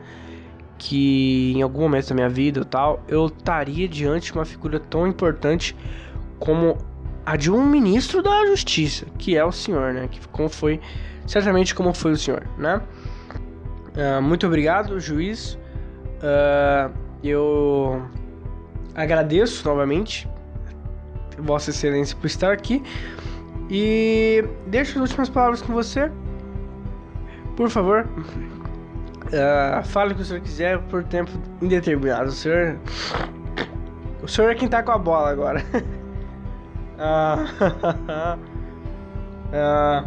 que 0.78 1.52
em 1.54 1.62
algum 1.62 1.82
momento 1.82 2.08
da 2.08 2.14
minha 2.14 2.28
vida 2.28 2.60
ou 2.60 2.64
tal, 2.64 3.02
eu 3.08 3.26
estaria 3.26 3.88
diante 3.88 4.32
de 4.32 4.38
uma 4.38 4.44
figura 4.44 4.78
tão 4.78 5.06
importante 5.06 5.76
como 6.38 6.76
a 7.24 7.36
de 7.36 7.50
um 7.50 7.64
ministro 7.66 8.22
da 8.22 8.46
justiça, 8.46 9.06
que 9.18 9.36
é 9.36 9.44
o 9.44 9.50
senhor, 9.50 9.92
né? 9.92 10.08
Que 10.10 10.20
como 10.28 10.48
foi, 10.48 10.80
certamente 11.26 11.74
como 11.74 11.92
foi 11.92 12.12
o 12.12 12.16
senhor, 12.16 12.46
né? 12.56 12.80
Uh, 13.96 14.22
muito 14.22 14.46
obrigado, 14.46 15.00
juiz. 15.00 15.58
Uh, 16.22 16.94
eu 17.24 18.02
agradeço 18.94 19.66
novamente 19.66 20.28
Vossa 21.38 21.70
Excelência 21.70 22.16
por 22.16 22.26
estar 22.26 22.52
aqui. 22.52 22.82
E 23.68 24.44
deixo 24.66 24.92
as 24.98 25.02
últimas 25.02 25.28
palavras 25.28 25.60
com 25.60 25.72
você. 25.72 26.10
Por 27.56 27.70
favor, 27.70 28.06
uh, 29.26 29.84
fale 29.84 30.12
o 30.12 30.16
que 30.16 30.22
o 30.22 30.24
senhor 30.24 30.40
quiser 30.40 30.78
por 30.82 31.04
tempo 31.04 31.30
indeterminado. 31.60 32.28
O 32.28 32.32
senhor, 32.32 32.78
o 34.22 34.28
senhor 34.28 34.50
é 34.50 34.54
quem 34.54 34.68
tá 34.68 34.82
com 34.82 34.92
a 34.92 34.98
bola 34.98 35.30
agora. 35.30 35.64
uh, 36.98 37.44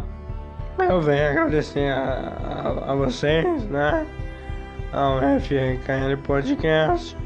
uh, 0.00 0.10
eu 0.88 1.00
venho 1.00 1.30
agradecer 1.30 1.90
a, 1.92 2.32
a, 2.86 2.92
a 2.92 2.94
vocês, 2.94 3.64
né? 3.68 4.06
Ao 4.92 5.18
FKL 5.18 6.16
Podcast 6.24 7.16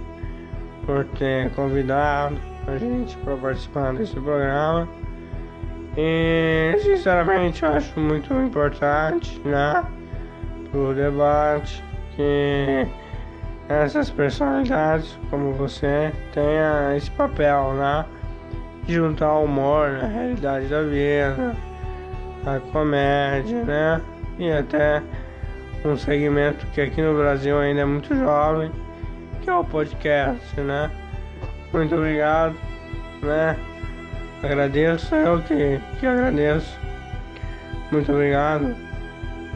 por 0.84 1.04
ter 1.18 1.50
convidado 1.52 2.36
a 2.66 2.76
gente 2.76 3.16
para 3.18 3.36
participar 3.36 3.94
desse 3.94 4.14
programa. 4.14 4.88
E 5.96 6.76
sinceramente 6.82 7.62
eu 7.62 7.70
acho 7.70 7.98
muito 7.98 8.34
importante, 8.34 9.40
né? 9.44 9.84
Pro 10.74 10.92
debate 10.92 11.84
que 12.16 12.84
essas 13.68 14.10
personalidades 14.10 15.16
como 15.30 15.52
você 15.52 16.12
tenha 16.32 16.96
esse 16.96 17.08
papel, 17.12 17.74
né? 17.74 18.04
De 18.84 18.94
juntar 18.94 19.34
o 19.34 19.44
humor 19.44 19.92
na 19.92 20.08
realidade 20.08 20.66
da 20.66 20.82
vida, 20.82 21.54
a 22.44 22.58
comédia, 22.72 23.62
né? 23.62 24.00
E 24.36 24.50
até 24.50 25.00
um 25.84 25.96
segmento 25.96 26.66
que 26.74 26.80
aqui 26.80 27.00
no 27.00 27.16
Brasil 27.16 27.56
ainda 27.56 27.82
é 27.82 27.84
muito 27.84 28.12
jovem, 28.12 28.72
que 29.42 29.48
é 29.48 29.54
o 29.54 29.62
podcast, 29.62 30.60
né? 30.60 30.90
Muito 31.72 31.94
obrigado, 31.94 32.56
né? 33.22 33.56
Agradeço, 34.42 35.14
eu 35.14 35.40
que, 35.42 35.80
que 36.00 36.06
agradeço. 36.06 36.76
Muito 37.92 38.10
obrigado. 38.10 38.74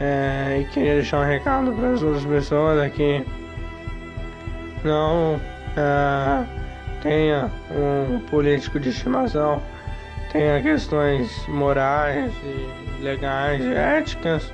É, 0.00 0.60
e 0.60 0.64
queria 0.66 0.94
deixar 0.94 1.20
um 1.20 1.24
recado 1.24 1.72
para 1.72 1.90
as 1.90 2.02
outras 2.02 2.24
pessoas 2.24 2.80
aqui. 2.80 3.24
Não 4.84 5.40
é, 5.76 6.44
tenha 7.02 7.50
um 7.70 8.20
político 8.20 8.78
de 8.78 8.90
estimação, 8.90 9.60
tenha 10.30 10.62
questões 10.62 11.46
morais 11.48 12.32
e 12.44 13.02
legais 13.02 13.64
e 13.64 13.74
éticas 13.74 14.52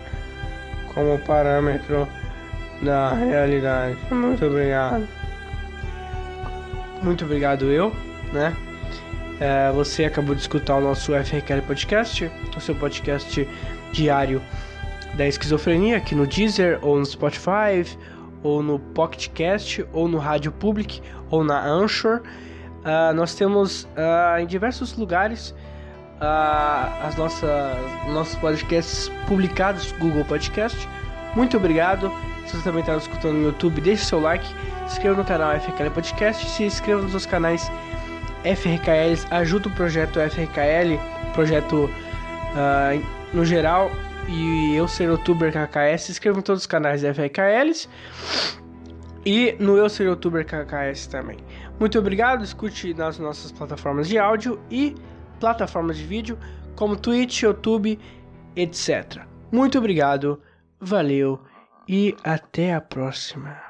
como 0.94 1.18
parâmetro 1.20 2.08
da 2.82 3.12
realidade. 3.12 3.98
Muito 4.10 4.46
obrigado 4.46 5.06
muito 7.04 7.22
obrigado 7.26 7.66
eu, 7.66 7.94
né? 8.32 8.56
É, 9.38 9.70
você 9.72 10.06
acabou 10.06 10.34
de 10.34 10.40
escutar 10.40 10.76
o 10.76 10.80
nosso 10.80 11.12
FRQL 11.12 11.60
Podcast, 11.66 12.30
o 12.56 12.60
seu 12.60 12.74
podcast 12.74 13.46
diário 13.92 14.40
da 15.16 15.26
esquizofrenia, 15.26 15.96
aqui 15.96 16.14
no 16.14 16.26
Deezer, 16.26 16.78
ou 16.82 16.98
no 16.98 17.06
Spotify, 17.06 17.84
ou 18.42 18.62
no 18.62 18.78
Pocket 18.78 19.28
Cast, 19.30 19.84
ou 19.92 20.08
no 20.08 20.18
Rádio 20.18 20.52
Public, 20.52 21.00
ou 21.30 21.44
na 21.44 21.64
Anchor. 21.64 22.20
Uh, 22.84 23.14
nós 23.14 23.34
temos 23.34 23.84
uh, 23.84 24.38
em 24.38 24.46
diversos 24.46 24.94
lugares 24.96 25.54
uh, 26.20 27.06
as 27.06 27.16
nossas 27.16 27.48
nossos 28.12 28.34
podcasts 28.36 29.10
publicados 29.26 29.92
Google 29.92 30.24
Podcast. 30.24 30.88
Muito 31.34 31.56
obrigado. 31.56 32.12
Se 32.46 32.56
você 32.56 32.64
também 32.64 32.80
está 32.80 32.94
escutando 32.96 33.36
no 33.36 33.44
YouTube, 33.44 33.80
deixe 33.80 34.04
seu 34.04 34.20
like 34.20 34.46
se 34.86 34.96
inscreva 34.96 35.16
no 35.16 35.24
canal 35.24 35.58
FRKL 35.58 35.90
Podcast, 35.90 36.46
se 36.50 36.64
inscreva 36.64 37.00
nos 37.00 37.14
nossos 37.14 37.26
canais 37.26 37.72
FRKLs, 38.44 39.26
ajuda 39.30 39.68
o 39.68 39.72
projeto 39.72 40.20
FRKL, 40.20 41.00
projeto 41.32 41.88
no 43.32 43.44
geral, 43.46 43.90
e 44.28 44.74
eu 44.74 44.88
ser 44.88 45.04
youtuber 45.04 45.52
KKS, 45.52 46.02
se 46.02 46.12
inscreva 46.12 46.38
em 46.38 46.42
todos 46.42 46.62
os 46.62 46.66
canais 46.66 47.02
FRKLs. 47.02 47.88
E 49.26 49.56
no 49.58 49.78
Eu 49.78 49.88
Ser 49.88 50.04
Youtuber 50.04 50.44
KKS 50.44 51.06
também. 51.06 51.38
Muito 51.80 51.98
obrigado, 51.98 52.44
escute 52.44 52.92
nas 52.92 53.18
nossas 53.18 53.50
plataformas 53.50 54.06
de 54.06 54.18
áudio 54.18 54.60
e 54.70 54.94
plataformas 55.40 55.96
de 55.96 56.04
vídeo, 56.04 56.38
como 56.76 56.94
Twitch, 56.94 57.42
YouTube, 57.42 57.98
etc. 58.54 59.22
Muito 59.50 59.78
obrigado, 59.78 60.40
valeu 60.78 61.40
e 61.88 62.14
até 62.22 62.74
a 62.74 62.80
próxima. 62.80 63.63